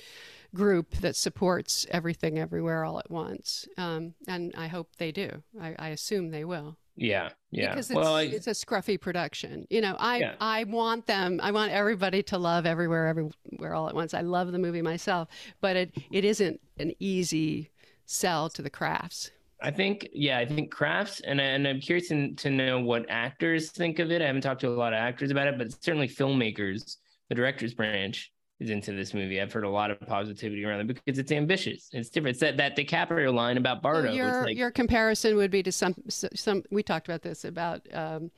group 0.55 0.95
that 0.97 1.15
supports 1.15 1.85
everything 1.91 2.39
everywhere 2.39 2.83
all 2.83 2.99
at 2.99 3.11
once, 3.11 3.67
um, 3.77 4.15
and 4.27 4.53
I 4.57 4.67
hope 4.67 4.95
they 4.97 5.11
do. 5.11 5.43
I, 5.61 5.75
I 5.77 5.89
assume 5.89 6.31
they 6.31 6.45
will 6.45 6.77
yeah, 6.97 7.29
yeah. 7.51 7.69
because 7.69 7.91
it's, 7.91 7.95
well, 7.95 8.15
I, 8.15 8.23
it's 8.23 8.47
a 8.47 8.51
scruffy 8.51 8.99
production. 8.99 9.67
You 9.69 9.81
know, 9.81 9.95
I 9.99 10.17
Yeah. 10.17 10.35
I 10.41 10.63
want 10.63 11.05
them. 11.05 11.39
I 11.41 11.51
want 11.51 11.71
everybody 11.71 12.23
to 12.23 12.37
love 12.39 12.65
everywhere, 12.65 13.07
everywhere 13.07 13.75
all 13.75 13.87
at 13.87 13.93
once. 13.93 14.15
I 14.15 14.21
love 14.21 14.51
the 14.51 14.59
movie 14.59 14.81
myself, 14.81 15.29
but 15.61 15.75
it 15.75 15.91
it 16.11 16.25
isn't 16.25 16.59
an 16.79 16.93
easy 16.99 17.71
sell 18.05 18.49
to 18.49 18.61
the 18.63 18.69
crafts. 18.69 19.31
I 19.61 19.71
think, 19.71 20.07
yeah, 20.13 20.37
I 20.37 20.45
think 20.45 20.71
crafts, 20.71 21.19
and 21.21 21.41
and 21.41 21.67
I'm 21.67 21.79
curious 21.81 22.09
to, 22.09 22.33
to 22.35 22.49
know 22.51 22.79
what 22.79 23.05
actors 23.09 23.71
think 23.71 23.99
of 23.99 24.11
it. 24.11 24.21
I 24.21 24.25
haven't 24.27 24.41
talked 24.43 24.61
to 24.61 24.69
a 24.69 24.69
lot 24.69 24.93
of 24.93 24.97
actors 24.99 25.31
about 25.31 25.47
it, 25.47 25.57
but 25.57 25.71
certainly 25.83 26.07
filmmakers, 26.07 26.97
the 27.29 27.35
director's 27.35 27.73
branch 27.73 28.31
is 28.59 28.69
into 28.69 28.91
this 28.91 29.13
movie. 29.13 29.41
I've 29.41 29.51
heard 29.53 29.63
a 29.63 29.69
lot 29.69 29.89
of 29.91 29.99
positivity 30.01 30.63
around 30.63 30.81
it 30.81 30.87
because 30.87 31.17
it's 31.19 31.31
ambitious. 31.31 31.89
It's 31.91 32.09
different. 32.09 32.35
It's 32.35 32.41
that 32.41 32.57
that 32.57 32.75
DiCaprio 32.77 33.33
line 33.33 33.57
about 33.57 33.81
Bardo. 33.81 34.11
your 34.11 34.43
like, 34.43 34.57
your 34.57 34.69
comparison 34.71 35.35
would 35.37 35.51
be 35.51 35.63
to 35.63 35.71
some 35.71 35.95
some. 36.09 36.63
We 36.69 36.83
talked 36.83 37.07
about 37.07 37.23
this 37.23 37.43
about 37.43 37.81
um, 37.93 38.29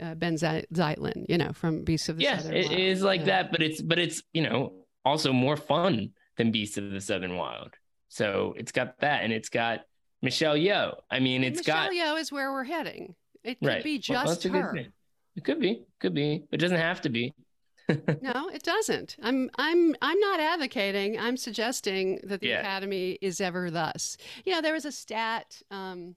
uh, 0.00 0.14
Ben 0.14 0.36
Zei- 0.36 0.64
Zeitlin, 0.72 1.26
you 1.28 1.36
know, 1.36 1.52
from 1.52 1.84
Beasts 1.84 2.08
of 2.08 2.16
the 2.16 2.22
yeah, 2.24 2.38
Southern 2.38 2.56
it 2.56 2.68
Wild. 2.68 2.78
is 2.80 3.02
like 3.02 3.20
Yeah. 3.20 3.26
that, 3.26 3.52
but 3.52 3.62
it's 3.62 3.82
but 3.82 3.98
it's 3.98 4.22
you 4.32 4.42
know 4.42 4.72
also 5.04 5.32
more 5.34 5.56
fun 5.58 6.12
than 6.38 6.50
Beasts 6.50 6.78
of 6.78 6.90
the 6.90 7.00
Southern 7.00 7.36
Wild. 7.36 7.74
So 8.08 8.54
it's 8.56 8.72
got 8.72 8.98
that, 9.00 9.22
and 9.22 9.32
it's 9.32 9.48
got 9.50 9.80
Michelle 10.22 10.56
Yeoh. 10.56 10.96
I 11.10 11.18
mean, 11.20 11.44
it's 11.44 11.58
Michelle 11.58 11.76
got 11.84 11.90
Michelle 11.90 12.16
Yeoh 12.16 12.20
is 12.20 12.32
where 12.32 12.52
we're 12.52 12.64
heading. 12.64 13.14
It 13.44 13.58
could 13.58 13.68
right. 13.68 13.84
be 13.84 13.98
just 13.98 14.42
good 14.42 14.52
her. 14.52 14.86
It 15.34 15.44
could 15.44 15.60
be, 15.60 15.84
could 15.98 16.14
be, 16.14 16.44
but 16.50 16.60
it 16.60 16.62
doesn't 16.62 16.78
have 16.78 17.00
to 17.02 17.08
be. 17.10 17.34
No, 18.22 18.48
it 18.48 18.62
doesn't. 18.62 19.16
I'm 19.22 19.50
I'm 19.58 19.94
I'm 20.00 20.18
not 20.20 20.40
advocating. 20.40 21.18
I'm 21.18 21.36
suggesting 21.36 22.20
that 22.24 22.40
the 22.40 22.48
Yeah. 22.48 22.60
Academy 22.60 23.18
is 23.20 23.40
ever 23.40 23.70
thus. 23.70 24.16
You 24.44 24.52
know, 24.52 24.62
there 24.62 24.72
was 24.72 24.84
a 24.84 24.92
stat 24.92 25.60
um, 25.70 26.14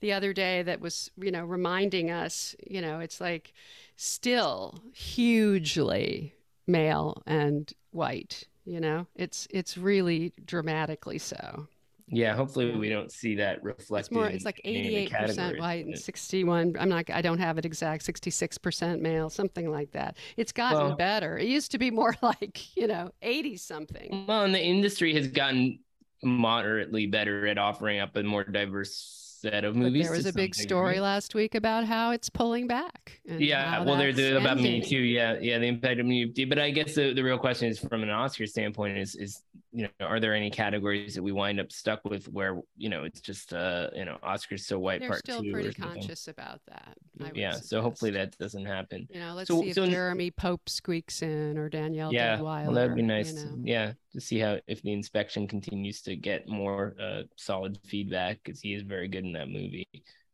the 0.00 0.12
other 0.12 0.32
day 0.32 0.62
that 0.62 0.80
was 0.80 1.10
you 1.16 1.30
know 1.30 1.44
reminding 1.44 2.10
us. 2.10 2.54
You 2.64 2.80
know, 2.80 3.00
it's 3.00 3.20
like 3.20 3.54
still 3.96 4.78
hugely 4.92 6.34
male 6.66 7.22
and 7.26 7.72
white. 7.90 8.44
You 8.64 8.80
know, 8.80 9.06
it's 9.16 9.48
it's 9.50 9.78
really 9.78 10.32
dramatically 10.44 11.18
so. 11.18 11.66
Yeah, 12.08 12.36
hopefully 12.36 12.74
we 12.76 12.88
don't 12.88 13.10
see 13.10 13.34
that 13.36 13.62
reflected. 13.64 14.06
It's 14.06 14.10
more. 14.12 14.26
It's 14.28 14.44
like 14.44 14.60
any 14.64 14.78
of 14.78 14.84
the 14.84 14.96
eighty-eight 14.96 15.12
percent 15.12 15.58
white 15.58 15.86
and 15.86 15.98
sixty-one. 15.98 16.76
I'm 16.78 16.88
not. 16.88 17.10
I 17.10 17.20
don't 17.20 17.38
have 17.38 17.58
it 17.58 17.64
exact. 17.64 18.04
Sixty-six 18.04 18.58
percent 18.58 19.02
male, 19.02 19.28
something 19.28 19.70
like 19.70 19.90
that. 19.92 20.16
It's 20.36 20.52
gotten 20.52 20.78
Well- 20.78 20.96
better. 20.96 21.36
It 21.36 21.48
used 21.48 21.72
to 21.72 21.78
be 21.78 21.90
more 21.90 22.14
like 22.22 22.76
you 22.76 22.86
know 22.86 23.10
eighty 23.22 23.56
something. 23.56 24.24
Well, 24.28 24.44
and 24.44 24.54
the 24.54 24.62
industry 24.62 25.14
has 25.14 25.26
gotten 25.26 25.80
moderately 26.22 27.06
better 27.06 27.46
at 27.46 27.58
offering 27.58 27.98
up 27.98 28.16
a 28.16 28.22
more 28.22 28.44
diverse 28.44 29.25
set 29.50 29.64
of 29.64 29.74
But 29.74 29.92
there 29.92 30.10
was 30.12 30.26
a 30.26 30.32
big 30.32 30.54
story 30.54 31.00
last 31.00 31.34
week 31.34 31.54
about 31.54 31.84
how 31.84 32.10
it's 32.10 32.28
pulling 32.28 32.66
back. 32.66 33.20
and 33.28 33.40
Yeah, 33.40 33.82
well, 33.84 33.96
there's 33.96 34.16
that's 34.16 34.30
the- 34.30 34.38
about 34.38 34.58
Me. 34.58 34.80
Too. 34.80 34.98
Yeah, 34.98 35.38
yeah, 35.40 35.58
the 35.58 35.66
impact 35.66 36.00
of 36.00 36.06
Me 36.06 36.26
Too. 36.32 36.46
But 36.46 36.58
I 36.58 36.70
guess 36.70 36.94
the, 36.94 37.12
the 37.12 37.22
real 37.22 37.38
question 37.38 37.68
is, 37.68 37.78
from 37.78 38.02
an 38.02 38.10
Oscar 38.10 38.46
standpoint, 38.46 38.98
is 38.98 39.14
is 39.14 39.42
you 39.72 39.82
know, 40.00 40.06
are 40.06 40.20
there 40.20 40.32
any 40.34 40.50
categories 40.50 41.14
that 41.16 41.22
we 41.22 41.32
wind 41.32 41.60
up 41.60 41.70
stuck 41.70 42.02
with 42.04 42.26
where 42.28 42.60
you 42.78 42.88
know 42.88 43.04
it's 43.04 43.20
just 43.20 43.52
uh 43.52 43.90
you 43.94 44.04
know 44.06 44.16
Oscars 44.22 44.60
so 44.60 44.78
white 44.78 45.00
They're 45.00 45.10
part 45.10 45.20
still 45.20 45.42
pretty 45.42 45.74
conscious 45.74 46.28
about 46.28 46.60
that. 46.68 46.96
Yeah, 47.34 47.52
so 47.52 47.82
hopefully 47.82 48.10
that 48.12 48.36
doesn't 48.38 48.64
happen. 48.64 49.06
You 49.10 49.20
know, 49.20 49.34
let's 49.34 49.48
So- 49.48 49.60
see 49.60 49.68
if 49.68 49.74
so- 49.74 49.86
Jeremy 49.86 50.30
Pope 50.30 50.68
squeaks 50.68 51.20
in 51.22 51.58
or 51.58 51.68
Danielle 51.68 52.12
yeah, 52.12 52.40
well, 52.40 52.72
that'd 52.72 52.94
be 52.94 53.02
you 53.02 53.06
nice. 53.06 53.32
know. 53.34 53.58
Yeah, 53.62 53.92
to 54.16 54.20
see 54.20 54.38
how 54.38 54.58
if 54.66 54.82
the 54.82 54.92
inspection 54.92 55.46
continues 55.46 56.00
to 56.02 56.16
get 56.16 56.48
more 56.48 56.94
uh 57.00 57.22
solid 57.36 57.78
feedback 57.84 58.40
because 58.42 58.60
he 58.60 58.74
is 58.74 58.82
very 58.82 59.08
good 59.08 59.24
in 59.24 59.32
that 59.34 59.48
movie. 59.48 59.88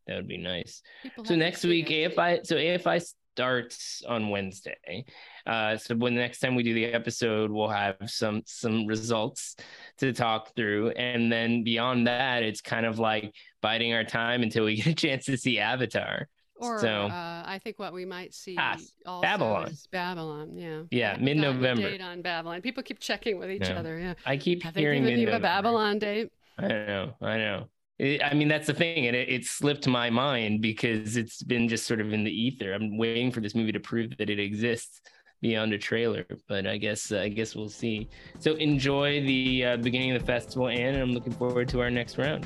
That 0.07 0.15
would 0.15 0.27
be 0.27 0.37
nice. 0.37 0.81
People 1.01 1.25
So 1.25 1.35
next 1.35 1.63
week, 1.63 1.91
it. 1.91 2.15
AFI. 2.15 2.45
So 2.45 2.55
AFI 2.55 3.05
starts 3.35 4.03
on 4.07 4.29
Wednesday. 4.29 5.05
Uh, 5.45 5.77
so 5.77 5.95
when 5.95 6.13
the 6.15 6.21
next 6.21 6.39
time 6.39 6.55
we 6.55 6.63
do 6.63 6.73
the 6.73 6.85
episode, 6.85 7.51
we'll 7.51 7.69
have 7.69 7.97
some 8.05 8.41
some 8.45 8.85
results 8.85 9.55
to 9.97 10.13
talk 10.13 10.55
through, 10.55 10.89
and 10.91 11.31
then 11.31 11.63
beyond 11.63 12.07
that, 12.07 12.43
it's 12.43 12.61
kind 12.61 12.85
of 12.85 12.99
like 12.99 13.33
biding 13.61 13.93
our 13.93 14.03
time 14.03 14.43
until 14.43 14.65
we 14.65 14.75
get 14.81 14.87
a 14.87 14.93
chance 14.93 15.25
to 15.25 15.37
see 15.37 15.59
Avatar. 15.59 16.27
Or 16.55 16.79
so 16.79 16.87
uh, 17.07 17.43
I 17.45 17.59
think 17.63 17.79
what 17.79 17.93
we 17.93 18.05
might 18.05 18.33
see 18.33 18.55
Pass. 18.55 18.93
also 19.05 19.21
Babylon. 19.21 19.67
is 19.69 19.87
Babylon. 19.91 20.55
Yeah. 20.55 20.83
Yeah, 20.91 21.07
I 21.07 21.11
haven't 21.13 21.25
gotten 21.25 21.43
a 21.43 21.43
mid-November. 21.53 21.89
Date 21.89 22.01
on 22.01 22.21
Babylon. 22.21 22.61
People 22.61 22.83
keep 22.83 22.99
checking 22.99 23.39
with 23.39 23.49
each 23.51 23.61
No. 23.69 23.75
other. 23.75 23.99
Yeah. 23.99 24.13
I 24.25 24.37
keep 24.37 24.63
Have 24.63 24.73
they 24.75 24.81
hearing 24.81 25.03
given 25.03 25.19
you 25.19 25.29
a. 25.31 25.39
Babylon 25.39 25.99
date? 25.99 26.31
I 26.57 26.67
know, 26.67 27.13
I 27.21 27.37
know. 27.37 27.65
It- 27.99 28.23
I 28.23 28.33
mean, 28.33 28.47
that's 28.47 28.67
the 28.67 28.73
thing, 28.73 29.07
and 29.07 29.15
it, 29.15 29.29
it 29.29 29.45
slipped 29.45 29.87
my 29.87 30.09
mind 30.09 30.61
because 30.61 31.17
it's 31.17 31.41
been 31.43 31.67
just 31.67 31.85
sort 31.87 31.99
of 32.01 32.13
in 32.13 32.23
the 32.23 32.31
ether. 32.31 32.73
I'm 32.73 32.97
waiting 32.97 33.31
for 33.31 33.41
this 33.41 33.55
movie 33.55 33.71
to 33.71 33.79
prove 33.79 34.15
that 34.17 34.29
it 34.29 34.39
exists 34.39 35.01
beyond 35.41 35.73
a 35.73 35.77
trailer, 35.77 36.25
but 36.47 36.65
I 36.65 36.77
guess 36.77 37.11
uh, 37.11 37.19
I 37.19 37.29
guess 37.29 37.55
we'll 37.55 37.67
see. 37.69 38.09
So 38.39 38.53
enjoy 38.55 39.21
the 39.25 39.65
uh, 39.65 39.77
beginning 39.77 40.11
of 40.11 40.21
the 40.21 40.25
festival, 40.25 40.67
Anne, 40.69 40.93
and 40.93 41.01
I'm 41.03 41.11
looking 41.11 41.33
forward 41.33 41.67
to 41.69 41.81
our 41.81 41.89
next 41.89 42.17
round. 42.17 42.45